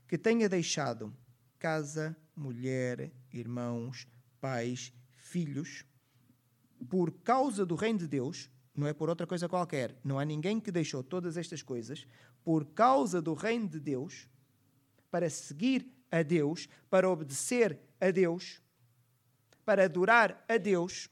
que 0.06 0.18
tenha 0.18 0.48
deixado 0.48 1.12
casa, 1.58 2.16
mulher, 2.34 3.10
irmãos, 3.32 4.06
pais, 4.40 4.92
filhos, 5.16 5.84
por 6.88 7.10
causa 7.10 7.64
do 7.64 7.74
reino 7.74 7.98
de 8.00 8.06
Deus, 8.06 8.50
não 8.74 8.86
é 8.86 8.92
por 8.92 9.08
outra 9.08 9.26
coisa 9.26 9.48
qualquer, 9.48 9.98
não 10.04 10.18
há 10.18 10.24
ninguém 10.24 10.60
que 10.60 10.70
deixou 10.70 11.02
todas 11.02 11.36
estas 11.36 11.62
coisas 11.62 12.06
por 12.44 12.64
causa 12.66 13.20
do 13.20 13.34
reino 13.34 13.68
de 13.68 13.80
Deus, 13.80 14.28
para 15.10 15.28
seguir 15.30 15.95
a 16.10 16.22
Deus, 16.22 16.68
para 16.88 17.08
obedecer 17.08 17.78
a 18.00 18.10
Deus, 18.10 18.60
para 19.64 19.84
adorar 19.84 20.44
a 20.48 20.56
Deus, 20.56 21.08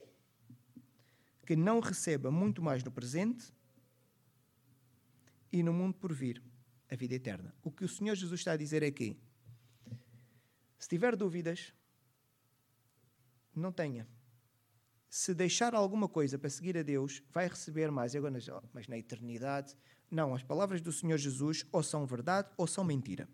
que 1.46 1.56
não 1.56 1.80
receba 1.80 2.30
muito 2.30 2.62
mais 2.62 2.82
no 2.82 2.90
presente 2.90 3.52
e 5.52 5.62
no 5.62 5.72
mundo 5.72 5.94
por 5.94 6.12
vir 6.12 6.42
a 6.90 6.96
vida 6.96 7.14
eterna. 7.14 7.54
O 7.62 7.70
que 7.70 7.84
o 7.84 7.88
Senhor 7.88 8.14
Jesus 8.14 8.40
está 8.40 8.52
a 8.52 8.56
dizer 8.56 8.82
é 8.82 8.90
que, 8.90 9.16
se 10.78 10.88
tiver 10.88 11.16
dúvidas, 11.16 11.72
não 13.54 13.72
tenha. 13.72 14.06
Se 15.08 15.32
deixar 15.32 15.74
alguma 15.74 16.08
coisa 16.08 16.38
para 16.38 16.50
seguir 16.50 16.76
a 16.76 16.82
Deus, 16.82 17.22
vai 17.30 17.46
receber 17.46 17.90
mais. 17.90 18.16
Agora, 18.16 18.36
mas 18.72 18.88
na 18.88 18.98
eternidade, 18.98 19.76
não. 20.10 20.34
As 20.34 20.42
palavras 20.42 20.80
do 20.80 20.92
Senhor 20.92 21.18
Jesus 21.18 21.64
ou 21.70 21.82
são 21.82 22.04
verdade 22.04 22.50
ou 22.56 22.66
são 22.66 22.82
mentira. 22.82 23.28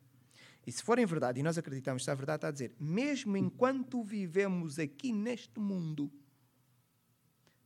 E 0.67 0.73
se 0.73 0.83
forem 0.83 1.07
verdade, 1.07 1.41
e 1.41 1.43
nós 1.43 1.57
acreditamos 1.57 2.05
que 2.05 2.11
a 2.11 2.15
verdade, 2.15 2.39
está 2.39 2.49
a 2.49 2.53
dizer, 2.53 2.75
mesmo 2.79 3.37
enquanto 3.37 4.03
vivemos 4.03 4.79
aqui 4.79 5.13
neste 5.13 5.59
mundo, 5.59 6.13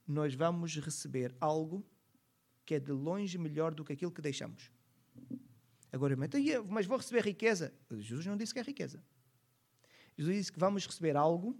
nós 0.06 0.34
vamos 0.34 0.76
receber 0.76 1.34
algo 1.40 1.84
que 2.64 2.74
é 2.74 2.80
de 2.80 2.92
longe 2.92 3.36
melhor 3.36 3.74
do 3.74 3.84
que 3.84 3.92
aquilo 3.92 4.12
que 4.12 4.22
deixamos. 4.22 4.70
Agora, 5.92 6.16
mas 6.68 6.86
vou 6.86 6.96
receber 6.96 7.24
riqueza. 7.24 7.72
Jesus 7.90 8.26
não 8.26 8.36
disse 8.36 8.52
que 8.52 8.60
é 8.60 8.62
riqueza. 8.62 9.02
Jesus 10.16 10.36
disse 10.36 10.52
que 10.52 10.58
vamos 10.58 10.86
receber 10.86 11.16
algo 11.16 11.58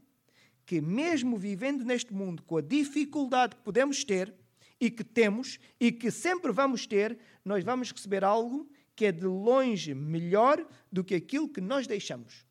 que, 0.64 0.81
mesmo 0.81 1.37
vivendo 1.37 1.85
neste 1.85 2.12
mundo 2.12 2.42
com 2.42 2.57
a 2.57 2.62
dificuldade 2.62 3.57
que 3.57 3.62
podemos 3.62 4.03
ter 4.05 4.35
e 4.81 4.90
que 4.90 5.05
temos 5.05 5.59
e 5.79 5.92
que 5.92 6.11
sempre 6.11 6.53
vamos 6.53 6.87
ter, 6.87 7.18
nós 7.44 7.62
vamos 7.62 7.92
receber 7.92 8.25
algo 8.25 8.68
que 8.97 9.07
é 9.07 9.13
de 9.13 9.27
longe 9.27 9.95
melhor 9.95 10.65
do 10.91 11.03
que 11.03 11.15
aquilo 11.15 11.49
que 11.49 11.61
nós 11.61 11.87
deixamos. 11.87 12.47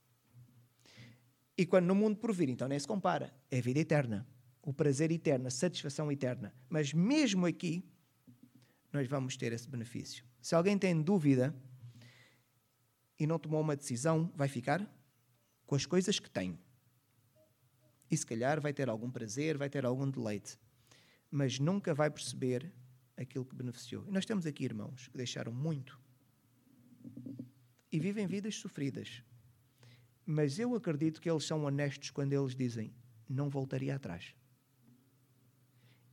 E 1.58 1.66
quando 1.66 1.86
no 1.86 1.96
mundo 1.96 2.18
por 2.18 2.34
vir, 2.34 2.50
então 2.50 2.68
nem 2.68 2.80
se 2.80 2.88
compara. 2.88 3.34
É 3.50 3.60
a 3.60 3.62
vida 3.62 3.80
eterna, 3.80 4.28
o 4.62 4.74
prazer 4.74 5.12
eterno, 5.12 5.48
a 5.48 5.52
satisfação 5.52 6.12
eterna. 6.12 6.54
Mas 6.70 6.94
mesmo 6.94 7.46
aqui, 7.46 7.84
nós 8.92 9.08
vamos 9.08 9.38
ter 9.38 9.54
esse 9.54 9.70
benefício. 9.70 10.26
Se 10.42 10.56
alguém 10.56 10.78
tem 10.78 11.02
dúvida 11.02 11.56
e 13.20 13.26
não 13.26 13.40
tomou 13.40 13.62
uma 13.62 13.76
decisão, 13.76 14.32
vai 14.36 14.48
ficar 14.48 14.86
com 15.66 15.76
as 15.76 15.86
coisas 15.86 16.20
que 16.20 16.30
tem. 16.30 16.60
E 18.10 18.18
se 18.18 18.26
calhar 18.26 18.60
vai 18.60 18.74
ter 18.74 18.90
algum 18.90 19.10
prazer, 19.10 19.58
vai 19.58 19.70
ter 19.70 19.86
algum 19.86 20.10
deleite, 20.10 20.60
mas 21.32 21.60
nunca 21.60 21.94
vai 21.94 22.10
perceber 22.10 22.72
aquilo 23.16 23.46
que 23.46 23.56
beneficiou. 23.56 24.06
E 24.08 24.12
nós 24.12 24.26
temos 24.26 24.46
aqui 24.46 24.66
irmãos 24.66 25.08
que 25.08 25.18
deixaram 25.18 25.52
muito 25.52 26.03
e 27.92 28.00
vivem 28.00 28.26
vidas 28.26 28.56
sofridas. 28.56 29.24
Mas 30.26 30.58
eu 30.58 30.74
acredito 30.76 31.22
que 31.22 31.30
eles 31.30 31.46
são 31.46 31.63
honestos 31.63 32.10
quando 32.10 32.34
eles 32.34 32.56
dizem: 32.56 32.94
não 33.30 33.50
voltaria 33.50 33.96
atrás. 33.96 34.34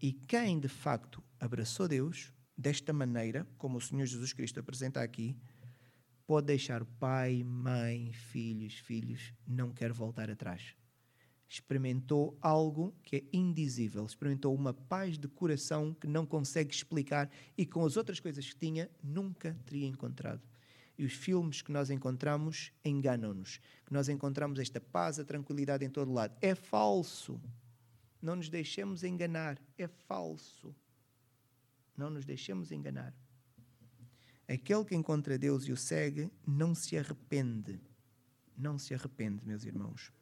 E 0.02 0.12
quem 0.12 0.58
de 0.58 0.68
facto 0.68 1.22
abraçou 1.38 1.86
Deus 1.86 2.32
desta 2.56 2.92
maneira, 2.92 3.46
como 3.56 3.78
o 3.78 3.80
Senhor 3.80 4.06
Jesus 4.06 4.32
Cristo 4.32 4.60
apresenta 4.60 5.02
aqui, 5.02 5.36
pode 6.26 6.46
deixar 6.46 6.84
pai, 6.84 7.42
mãe, 7.42 8.12
filhos, 8.12 8.74
filhos, 8.74 9.32
não 9.46 9.72
quer 9.72 9.92
voltar 9.92 10.30
atrás. 10.30 10.74
Experimentou 11.48 12.38
algo 12.40 12.94
que 13.02 13.16
é 13.16 13.24
indizível, 13.32 14.06
experimentou 14.06 14.54
uma 14.54 14.72
paz 14.72 15.18
de 15.18 15.26
coração 15.28 15.92
que 15.92 16.06
não 16.06 16.24
consegue 16.24 16.72
explicar 16.72 17.30
e 17.58 17.66
com 17.66 17.84
as 17.84 17.96
outras 17.96 18.20
coisas 18.20 18.48
que 18.52 18.58
tinha, 18.58 18.90
nunca 19.02 19.58
teria 19.66 19.86
encontrado. 19.86 20.49
E 21.00 21.04
os 21.06 21.14
filmes 21.14 21.62
que 21.62 21.72
nós 21.72 21.88
encontramos 21.88 22.70
enganam-nos, 22.84 23.58
que 23.86 23.92
nós 23.94 24.10
encontramos 24.10 24.58
esta 24.58 24.78
paz, 24.78 25.18
a 25.18 25.24
tranquilidade 25.24 25.82
em 25.82 25.88
todo 25.88 26.12
lado. 26.12 26.36
É 26.42 26.54
falso. 26.54 27.40
Não 28.20 28.36
nos 28.36 28.50
deixemos 28.50 29.02
enganar, 29.02 29.58
é 29.78 29.88
falso. 29.88 30.76
Não 31.96 32.10
nos 32.10 32.26
deixemos 32.26 32.70
enganar. 32.70 33.14
Aquele 34.46 34.84
que 34.84 34.94
encontra 34.94 35.38
Deus 35.38 35.64
e 35.64 35.72
o 35.72 35.76
segue 35.76 36.30
não 36.46 36.74
se 36.74 36.98
arrepende. 36.98 37.80
Não 38.54 38.78
se 38.78 38.92
arrepende, 38.92 39.42
meus 39.46 39.64
irmãos. 39.64 40.12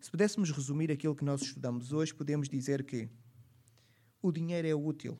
Se 0.00 0.10
pudéssemos 0.10 0.50
resumir 0.50 0.90
aquilo 0.90 1.14
que 1.14 1.22
nós 1.22 1.42
estudamos 1.42 1.92
hoje, 1.92 2.14
podemos 2.14 2.48
dizer 2.48 2.82
que 2.82 3.10
o 4.22 4.32
dinheiro 4.32 4.66
é 4.66 4.74
útil. 4.74 5.18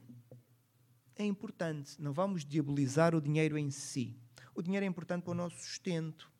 É 1.14 1.26
importante. 1.26 2.00
Não 2.00 2.14
vamos 2.14 2.42
diabolizar 2.42 3.14
o 3.14 3.20
dinheiro 3.20 3.58
em 3.58 3.70
si. 3.70 4.18
O 4.54 4.62
dinheiro 4.62 4.84
é 4.84 4.88
importante 4.88 5.24
para 5.24 5.32
o 5.32 5.34
nosso 5.34 5.58
sustento. 5.58 6.30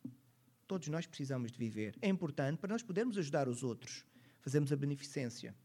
Todos 0.67 0.87
nós 0.87 1.05
precisamos 1.05 1.51
de 1.51 1.57
viver. 1.57 1.95
É 2.01 2.07
importante 2.07 2.57
para 2.57 2.71
nós 2.71 2.81
podermos 2.81 3.17
ajudar 3.17 3.47
os 3.47 3.63
outros. 3.63 4.05
Fazemos 4.41 4.71
a 4.71 4.75
beneficência 4.75 5.55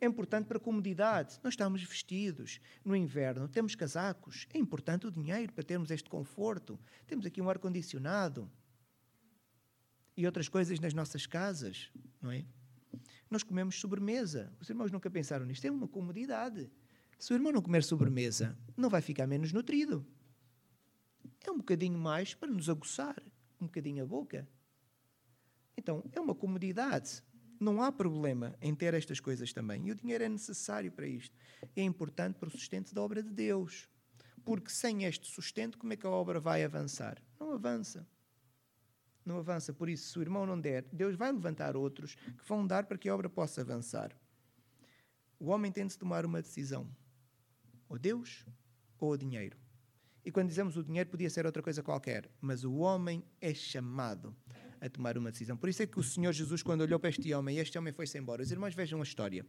é 0.00 0.06
importante 0.06 0.46
para 0.46 0.56
a 0.56 0.60
comodidade. 0.60 1.38
Nós 1.44 1.52
estamos 1.52 1.82
vestidos 1.82 2.58
no 2.84 2.96
inverno, 2.96 3.46
temos 3.46 3.74
casacos. 3.74 4.46
É 4.52 4.58
importante 4.58 5.06
o 5.06 5.10
dinheiro 5.10 5.52
para 5.52 5.62
termos 5.62 5.90
este 5.90 6.08
conforto. 6.08 6.80
Temos 7.06 7.26
aqui 7.26 7.40
um 7.40 7.50
ar-condicionado 7.50 8.50
e 10.16 10.24
outras 10.24 10.48
coisas 10.48 10.80
nas 10.80 10.94
nossas 10.94 11.26
casas, 11.26 11.90
não 12.20 12.30
é? 12.30 12.44
Nós 13.30 13.42
comemos 13.42 13.78
sobremesa. 13.78 14.52
Os 14.58 14.68
irmãos 14.70 14.90
nunca 14.90 15.10
pensaram 15.10 15.44
nisto. 15.44 15.64
É 15.66 15.70
uma 15.70 15.86
comodidade. 15.86 16.70
Se 17.18 17.32
o 17.32 17.36
irmão 17.36 17.52
não 17.52 17.62
comer 17.62 17.84
sobremesa, 17.84 18.58
não 18.76 18.88
vai 18.88 19.02
ficar 19.02 19.26
menos 19.26 19.52
nutrido. 19.52 20.04
É 21.46 21.50
um 21.50 21.58
bocadinho 21.58 21.98
mais 21.98 22.34
para 22.34 22.50
nos 22.50 22.68
aguçar, 22.68 23.22
um 23.60 23.66
bocadinho 23.66 24.04
a 24.04 24.06
boca. 24.06 24.48
Então, 25.76 26.04
é 26.12 26.20
uma 26.20 26.34
comodidade 26.34 27.22
não 27.60 27.82
há 27.82 27.92
problema 27.92 28.56
em 28.62 28.74
ter 28.74 28.94
estas 28.94 29.20
coisas 29.20 29.52
também. 29.52 29.86
E 29.86 29.90
o 29.92 29.94
dinheiro 29.94 30.24
é 30.24 30.28
necessário 30.28 30.90
para 30.90 31.06
isto. 31.06 31.36
É 31.76 31.82
importante 31.82 32.38
para 32.38 32.48
o 32.48 32.50
sustento 32.50 32.94
da 32.94 33.02
obra 33.02 33.22
de 33.22 33.28
Deus. 33.28 33.86
Porque 34.42 34.70
sem 34.70 35.04
este 35.04 35.30
sustento, 35.30 35.76
como 35.76 35.92
é 35.92 35.96
que 35.96 36.06
a 36.06 36.10
obra 36.10 36.40
vai 36.40 36.64
avançar? 36.64 37.22
Não 37.38 37.52
avança. 37.52 38.08
Não 39.26 39.36
avança. 39.36 39.74
Por 39.74 39.90
isso, 39.90 40.10
se 40.10 40.18
o 40.18 40.22
irmão 40.22 40.46
não 40.46 40.58
der, 40.58 40.86
Deus 40.90 41.14
vai 41.14 41.30
levantar 41.30 41.76
outros 41.76 42.14
que 42.14 42.48
vão 42.48 42.66
dar 42.66 42.86
para 42.86 42.96
que 42.96 43.10
a 43.10 43.14
obra 43.14 43.28
possa 43.28 43.60
avançar. 43.60 44.16
O 45.38 45.50
homem 45.50 45.70
tem 45.70 45.86
de 45.86 45.98
tomar 45.98 46.24
uma 46.24 46.40
decisão: 46.40 46.90
ou 47.90 47.98
Deus 47.98 48.46
ou 48.98 49.12
o 49.12 49.18
dinheiro. 49.18 49.58
E 50.24 50.30
quando 50.30 50.48
dizemos 50.48 50.76
o 50.76 50.82
dinheiro, 50.82 51.08
podia 51.08 51.30
ser 51.30 51.46
outra 51.46 51.62
coisa 51.62 51.82
qualquer, 51.82 52.30
mas 52.40 52.64
o 52.64 52.74
homem 52.74 53.24
é 53.40 53.54
chamado 53.54 54.34
a 54.80 54.88
tomar 54.88 55.18
uma 55.18 55.30
decisão. 55.30 55.56
Por 55.56 55.68
isso 55.68 55.82
é 55.82 55.86
que 55.86 55.98
o 55.98 56.02
Senhor 56.02 56.32
Jesus, 56.32 56.62
quando 56.62 56.80
olhou 56.80 56.98
para 56.98 57.10
este 57.10 57.32
homem, 57.34 57.58
este 57.58 57.78
homem 57.78 57.92
foi-se 57.92 58.18
embora. 58.18 58.42
Os 58.42 58.50
irmãos 58.50 58.74
vejam 58.74 59.00
a 59.00 59.02
história. 59.02 59.44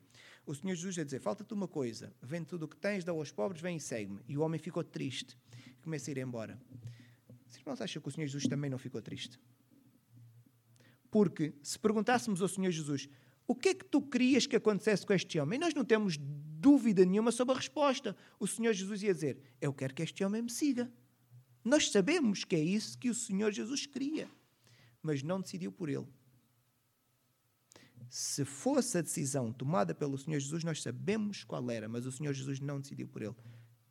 O 0.46 0.54
Senhor 0.54 0.76
Jesus 0.76 1.00
a 1.00 1.04
dizer: 1.04 1.20
Falta-te 1.20 1.54
uma 1.54 1.68
coisa, 1.68 2.14
vende 2.22 2.48
tudo 2.48 2.64
o 2.64 2.68
que 2.68 2.76
tens, 2.76 3.04
dá 3.04 3.12
aos 3.12 3.32
pobres, 3.32 3.62
vem 3.62 3.78
e 3.78 3.80
segue-me. 3.80 4.20
E 4.28 4.38
o 4.38 4.42
homem 4.42 4.60
ficou 4.60 4.84
triste, 4.84 5.38
começa 5.82 6.10
a 6.10 6.12
ir 6.12 6.18
embora. 6.18 6.60
Os 7.48 7.56
irmãos 7.56 7.82
acham 7.82 8.02
que 8.02 8.08
o 8.08 8.12
Senhor 8.12 8.28
Jesus 8.28 8.48
também 8.48 8.70
não 8.70 8.78
ficou 8.78 9.02
triste? 9.02 9.40
Porque 11.10 11.54
se 11.62 11.80
perguntássemos 11.80 12.42
ao 12.42 12.48
Senhor 12.48 12.72
Jesus: 12.72 13.08
O 13.48 13.56
que 13.56 13.70
é 13.70 13.74
que 13.74 13.86
tu 13.86 14.02
querias 14.02 14.46
que 14.46 14.56
acontecesse 14.56 15.06
com 15.06 15.14
este 15.14 15.40
homem? 15.40 15.60
Nós 15.60 15.74
não 15.74 15.86
temos 15.86 16.18
dúvida 16.62 17.04
nenhuma 17.06 17.32
sobre 17.32 17.54
a 17.54 17.58
resposta. 17.58 18.16
O 18.40 18.48
Senhor 18.48 18.74
Jesus 18.74 19.02
ia 19.02 19.14
dizer: 19.14 19.40
Eu 19.60 19.74
quero 19.74 19.94
que 19.94 20.04
este 20.04 20.24
homem 20.24 20.42
me 20.42 20.52
siga. 20.52 20.92
Nós 21.64 21.92
sabemos 21.92 22.44
que 22.44 22.56
é 22.56 22.60
isso 22.60 22.98
que 22.98 23.10
o 23.10 23.16
Senhor 23.16 23.52
Jesus 23.52 23.86
queria 23.86 24.30
mas 25.02 25.24
não 25.24 25.42
decidiu 25.42 25.72
por 25.72 25.90
ele. 25.90 26.08
Se 28.10 28.44
fosse 28.44 28.98
a 28.98 29.02
decisão 29.02 29.52
tomada 29.54 29.96
pelo 29.96 30.18
Senhor 30.18 30.40
Jesus, 30.40 30.64
nós 30.64 30.82
sabemos 30.82 31.44
qual 31.44 31.70
era, 31.72 31.88
mas 31.88 32.06
o 32.06 32.12
Senhor 32.12 32.34
Jesus 32.34 32.60
não 32.60 32.80
decidiu 32.80 33.08
por 33.08 33.22
ele. 33.22 33.36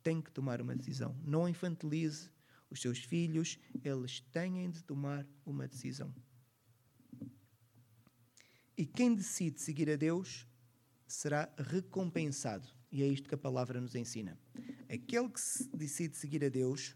Tem 0.03 0.21
que 0.21 0.31
tomar 0.31 0.61
uma 0.61 0.75
decisão. 0.75 1.15
Não 1.23 1.49
infantilize 1.49 2.29
os 2.69 2.81
seus 2.81 2.99
filhos, 2.99 3.59
eles 3.83 4.21
têm 4.31 4.69
de 4.69 4.83
tomar 4.83 5.27
uma 5.45 5.67
decisão. 5.67 6.13
E 8.77 8.85
quem 8.85 9.13
decide 9.13 9.59
seguir 9.59 9.89
a 9.89 9.95
Deus 9.95 10.47
será 11.11 11.49
recompensado. 11.57 12.67
E 12.91 13.03
é 13.03 13.07
isto 13.07 13.27
que 13.27 13.35
a 13.35 13.37
palavra 13.37 13.79
nos 13.79 13.95
ensina. 13.95 14.37
Aquele 14.89 15.29
que 15.29 15.39
decide 15.73 16.17
seguir 16.17 16.43
a 16.43 16.49
Deus 16.49 16.95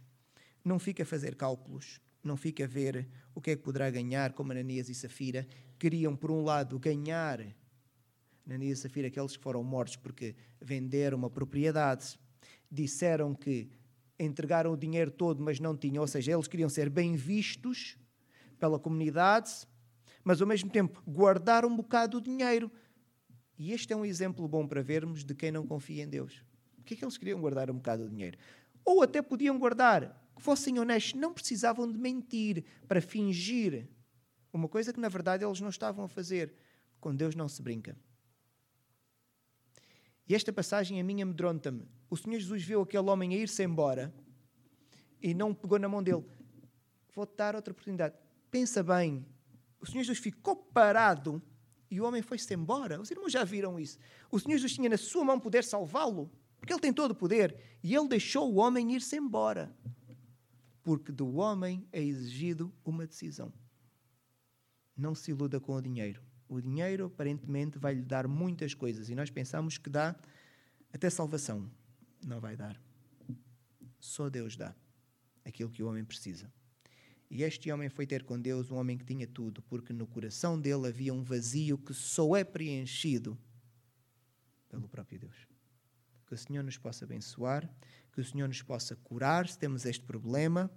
não 0.63 0.79
fica 0.79 1.03
a 1.03 1.05
fazer 1.05 1.35
cálculos, 1.35 2.01
não 2.23 2.35
fica 2.35 2.65
a 2.65 2.67
ver 2.67 3.07
o 3.33 3.41
que 3.41 3.51
é 3.51 3.55
que 3.55 3.61
poderá 3.61 3.89
ganhar, 3.89 4.33
como 4.33 4.51
Ananias 4.51 4.89
e 4.89 4.95
Safira. 4.95 5.47
Queriam, 5.77 6.15
por 6.15 6.31
um 6.31 6.43
lado, 6.43 6.79
ganhar, 6.79 7.39
Ananias 8.45 8.79
e 8.79 8.81
Safira, 8.81 9.07
aqueles 9.07 9.37
que 9.37 9.43
foram 9.43 9.63
mortos 9.63 9.95
porque 9.95 10.35
venderam 10.59 11.17
uma 11.17 11.29
propriedade, 11.29 12.19
disseram 12.69 13.33
que 13.33 13.69
entregaram 14.19 14.71
o 14.71 14.77
dinheiro 14.77 15.11
todo, 15.11 15.43
mas 15.43 15.59
não 15.59 15.75
tinham, 15.75 16.01
ou 16.01 16.07
seja, 16.07 16.31
eles 16.31 16.47
queriam 16.47 16.69
ser 16.69 16.89
bem 16.89 17.15
vistos 17.15 17.97
pela 18.57 18.79
comunidade, 18.79 19.51
mas 20.23 20.41
ao 20.41 20.47
mesmo 20.47 20.69
tempo 20.69 21.03
guardar 21.05 21.65
um 21.65 21.75
bocado 21.75 22.19
do 22.19 22.23
dinheiro. 22.23 22.71
E 23.57 23.71
este 23.71 23.93
é 23.93 23.95
um 23.95 24.05
exemplo 24.05 24.47
bom 24.47 24.67
para 24.67 24.81
vermos 24.81 25.23
de 25.23 25.33
quem 25.33 25.51
não 25.51 25.65
confia 25.65 26.03
em 26.03 26.07
Deus. 26.07 26.43
O 26.77 26.83
que 26.83 26.93
é 26.93 26.97
que 26.97 27.03
eles 27.03 27.17
queriam 27.17 27.39
guardar 27.39 27.71
um 27.71 27.75
bocado 27.75 28.03
do 28.03 28.09
dinheiro? 28.09 28.37
Ou 28.83 29.01
até 29.01 29.21
podiam 29.21 29.57
guardar 29.57 30.21
que 30.35 30.41
fossem 30.41 30.77
honestos, 30.77 31.19
não 31.19 31.33
precisavam 31.33 31.89
de 31.89 31.97
mentir 31.97 32.65
para 32.87 33.01
fingir 33.01 33.87
uma 34.51 34.67
coisa 34.67 34.93
que 34.93 34.99
na 34.99 35.09
verdade 35.09 35.43
eles 35.45 35.59
não 35.59 35.69
estavam 35.69 36.05
a 36.05 36.07
fazer. 36.07 36.53
Com 36.99 37.15
Deus 37.15 37.35
não 37.35 37.47
se 37.47 37.61
brinca. 37.61 37.95
E 40.27 40.33
esta 40.33 40.51
passagem 40.51 40.99
a 40.99 41.03
mim 41.03 41.21
amedronta-me. 41.21 41.87
O 42.09 42.17
Senhor 42.17 42.39
Jesus 42.39 42.63
viu 42.63 42.81
aquele 42.81 43.09
homem 43.09 43.33
a 43.33 43.37
ir-se 43.37 43.63
embora 43.63 44.13
e 45.21 45.33
não 45.33 45.53
pegou 45.53 45.77
na 45.77 45.87
mão 45.87 46.01
dele. 46.01 46.23
Vou-te 47.13 47.35
dar 47.35 47.55
outra 47.55 47.71
oportunidade. 47.71 48.15
Pensa 48.49 48.83
bem. 48.83 49.25
O 49.79 49.85
Senhor 49.85 50.03
Jesus 50.03 50.19
ficou 50.19 50.55
parado 50.55 51.41
e 51.89 52.01
o 52.01 52.05
homem 52.05 52.21
foi-se 52.21 52.53
embora. 52.53 52.99
Os 52.99 53.11
irmãos 53.11 53.31
já 53.31 53.43
viram 53.43 53.79
isso. 53.79 53.97
O 54.31 54.39
Senhor 54.39 54.57
Jesus 54.57 54.73
tinha 54.73 54.89
na 54.89 54.97
sua 54.97 55.23
mão 55.23 55.39
poder 55.39 55.63
salvá-lo, 55.63 56.31
porque 56.57 56.73
ele 56.73 56.81
tem 56.81 56.93
todo 56.93 57.11
o 57.11 57.15
poder, 57.15 57.55
e 57.83 57.95
ele 57.95 58.07
deixou 58.07 58.51
o 58.51 58.55
homem 58.55 58.93
ir-se 58.93 59.15
embora 59.15 59.75
porque 60.85 61.11
do 61.11 61.37
homem 61.37 61.83
é 61.91 61.99
exigido 61.99 62.71
uma 62.85 63.07
decisão. 63.07 63.51
Não 64.95 65.15
se 65.15 65.31
iluda 65.31 65.59
com 65.59 65.73
o 65.73 65.81
dinheiro. 65.81 66.21
O 66.47 66.61
dinheiro 66.61 67.05
aparentemente 67.05 67.79
vai 67.79 67.95
lhe 67.95 68.03
dar 68.03 68.27
muitas 68.27 68.75
coisas 68.75 69.09
e 69.09 69.15
nós 69.15 69.31
pensamos 69.31 69.79
que 69.79 69.89
dá 69.89 70.15
até 70.93 71.09
salvação. 71.09 71.67
Não 72.23 72.39
vai 72.39 72.55
dar. 72.55 72.79
Só 73.99 74.29
Deus 74.29 74.55
dá 74.55 74.75
aquilo 75.43 75.71
que 75.71 75.81
o 75.81 75.87
homem 75.87 76.05
precisa. 76.05 76.53
E 77.35 77.43
este 77.43 77.69
homem 77.69 77.89
foi 77.89 78.07
ter 78.07 78.23
com 78.23 78.39
Deus 78.39 78.71
um 78.71 78.75
homem 78.75 78.97
que 78.97 79.03
tinha 79.03 79.27
tudo, 79.27 79.61
porque 79.63 79.91
no 79.91 80.07
coração 80.07 80.57
dele 80.57 80.87
havia 80.87 81.13
um 81.13 81.21
vazio 81.21 81.77
que 81.77 81.93
só 81.93 82.33
é 82.33 82.45
preenchido 82.45 83.37
pelo 84.69 84.87
próprio 84.87 85.19
Deus. 85.19 85.35
Que 86.25 86.33
o 86.33 86.37
Senhor 86.37 86.63
nos 86.63 86.77
possa 86.77 87.03
abençoar 87.03 87.69
que 88.15 88.21
o 88.21 88.23
Senhor 88.23 88.47
nos 88.47 88.61
possa 88.61 88.95
curar 88.95 89.45
se 89.45 89.59
temos 89.59 89.85
este 89.85 90.01
problema 90.05 90.71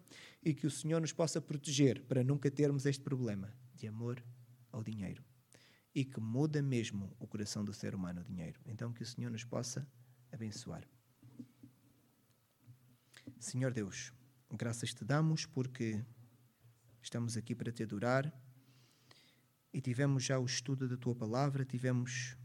e 0.45 0.53
que 0.53 0.67
o 0.67 0.71
Senhor 0.71 1.01
nos 1.01 1.13
possa 1.13 1.41
proteger 1.41 2.03
para 2.03 2.25
nunca 2.25 2.51
termos 2.51 2.85
este 2.85 3.01
problema 3.01 3.57
de 3.77 3.87
amor 3.87 4.21
ao 4.73 4.83
dinheiro. 4.83 5.23
E 5.95 6.05
que 6.05 6.19
muda 6.19 6.61
mesmo 6.61 7.17
o 7.21 7.29
coração 7.29 7.65
do 7.65 7.73
ser 7.73 7.95
humano 7.95 8.23
o 8.23 8.25
dinheiro. 8.25 8.61
Então 8.67 8.93
que 8.93 9.05
o 9.05 9.07
Senhor 9.07 9.31
nos 9.31 9.45
possa 9.45 9.87
abençoar. 10.33 10.83
Senhor 13.39 13.73
Deus, 13.73 14.13
graças 14.51 14.93
te 14.93 15.05
damos 15.05 15.47
porque 15.47 16.05
estamos 17.03 17.37
aqui 17.37 17.55
para 17.55 17.73
te 17.73 17.83
adorar 17.83 18.33
e 19.73 19.81
tivemos 19.81 20.25
já 20.25 20.39
o 20.39 20.45
estudo 20.45 20.89
da 20.89 20.97
tua 20.97 21.15
palavra, 21.15 21.65
tivemos 21.65 22.37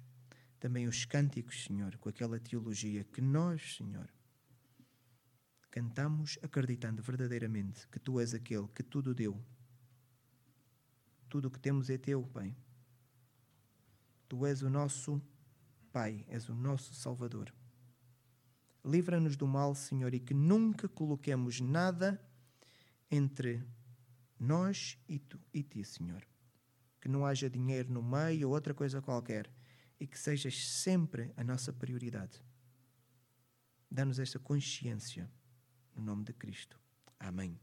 também 0.60 0.88
os 0.88 1.06
cânticos, 1.06 1.64
Senhor, 1.64 1.98
com 1.98 2.10
aquela 2.10 2.40
teologia 2.40 3.04
que 3.04 3.22
nós, 3.22 3.76
Senhor, 3.76 4.10
cantamos 5.70 6.38
acreditando 6.42 7.02
verdadeiramente 7.02 7.88
que 7.88 8.00
tu 8.00 8.20
és 8.20 8.34
aquele 8.34 8.68
que 8.68 8.84
tudo 8.84 9.14
deu. 9.14 9.44
Tudo 11.28 11.48
o 11.48 11.52
que 11.52 11.60
temos 11.60 11.90
é 11.90 11.98
teu, 11.98 12.24
Pai. 12.28 12.56
Tu 14.30 14.46
és 14.46 14.62
o 14.62 14.70
nosso 14.70 15.22
Pai, 15.92 16.24
és 16.28 16.48
o 16.48 16.54
nosso 16.54 16.94
Salvador. 16.94 17.54
Livra-nos 18.86 19.36
do 19.36 19.48
mal, 19.48 19.74
Senhor, 19.74 20.14
e 20.14 20.20
que 20.20 20.34
nunca 20.34 20.88
coloquemos 20.88 21.60
nada 21.60 22.24
entre 23.10 23.66
nós 24.40 24.98
e 25.08 25.20
tu 25.20 25.40
e 25.54 25.64
ti, 25.64 25.84
Senhor. 25.84 26.26
Que 27.00 27.10
não 27.10 27.26
haja 27.26 27.50
dinheiro 27.50 27.92
no 27.92 28.02
meio 28.02 28.48
ou 28.48 28.54
outra 28.54 28.74
coisa 28.74 29.02
qualquer 29.02 29.50
e 30.00 30.08
que 30.08 30.18
sejas 30.18 30.68
sempre 30.68 31.32
a 31.38 31.44
nossa 31.44 31.72
prioridade. 31.72 32.44
Dá-nos 33.90 34.20
esta 34.20 34.40
consciência 34.40 35.30
no 35.96 36.04
nome 36.04 36.24
de 36.24 36.34
Cristo. 36.34 36.80
Amém. 37.20 37.60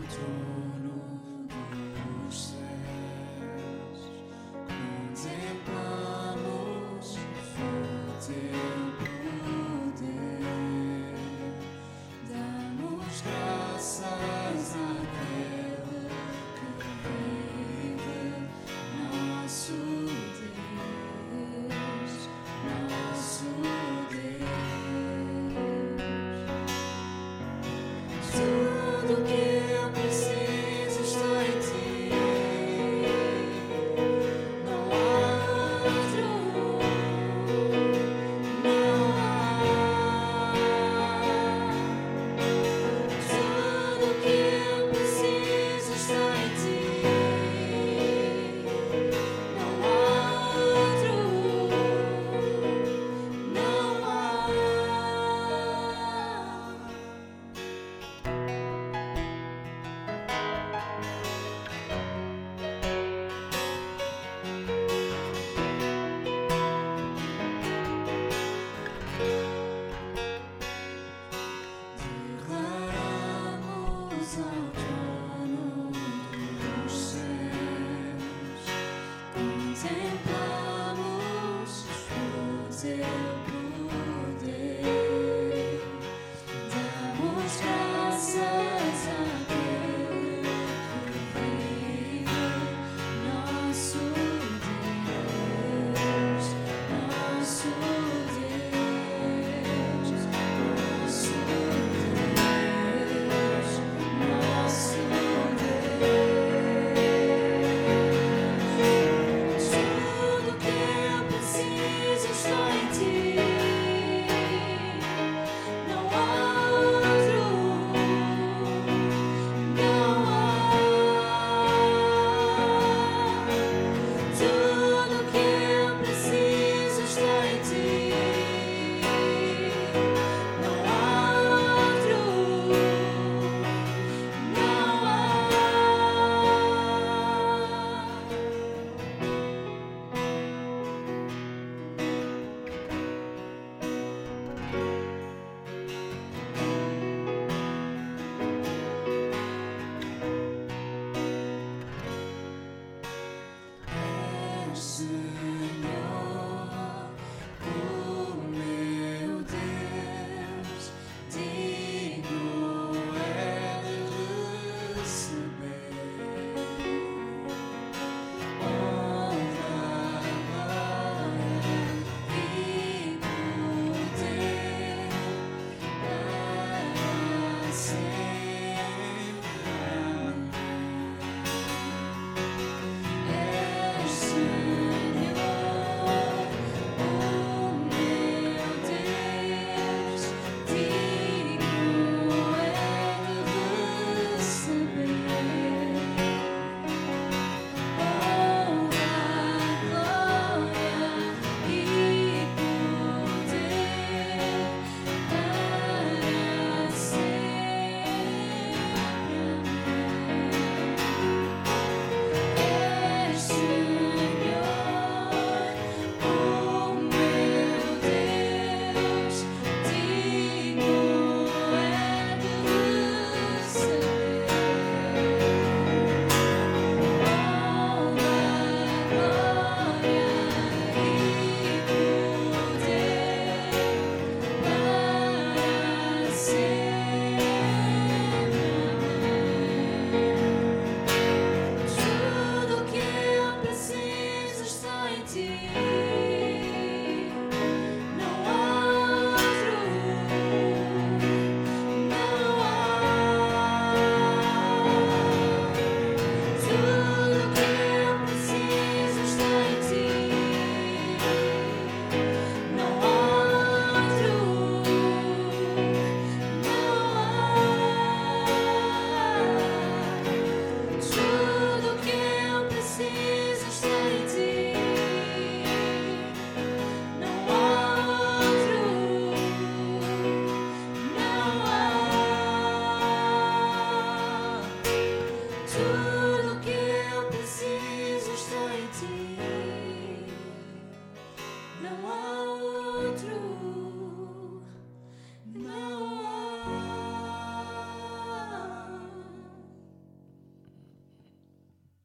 You. 0.00 0.59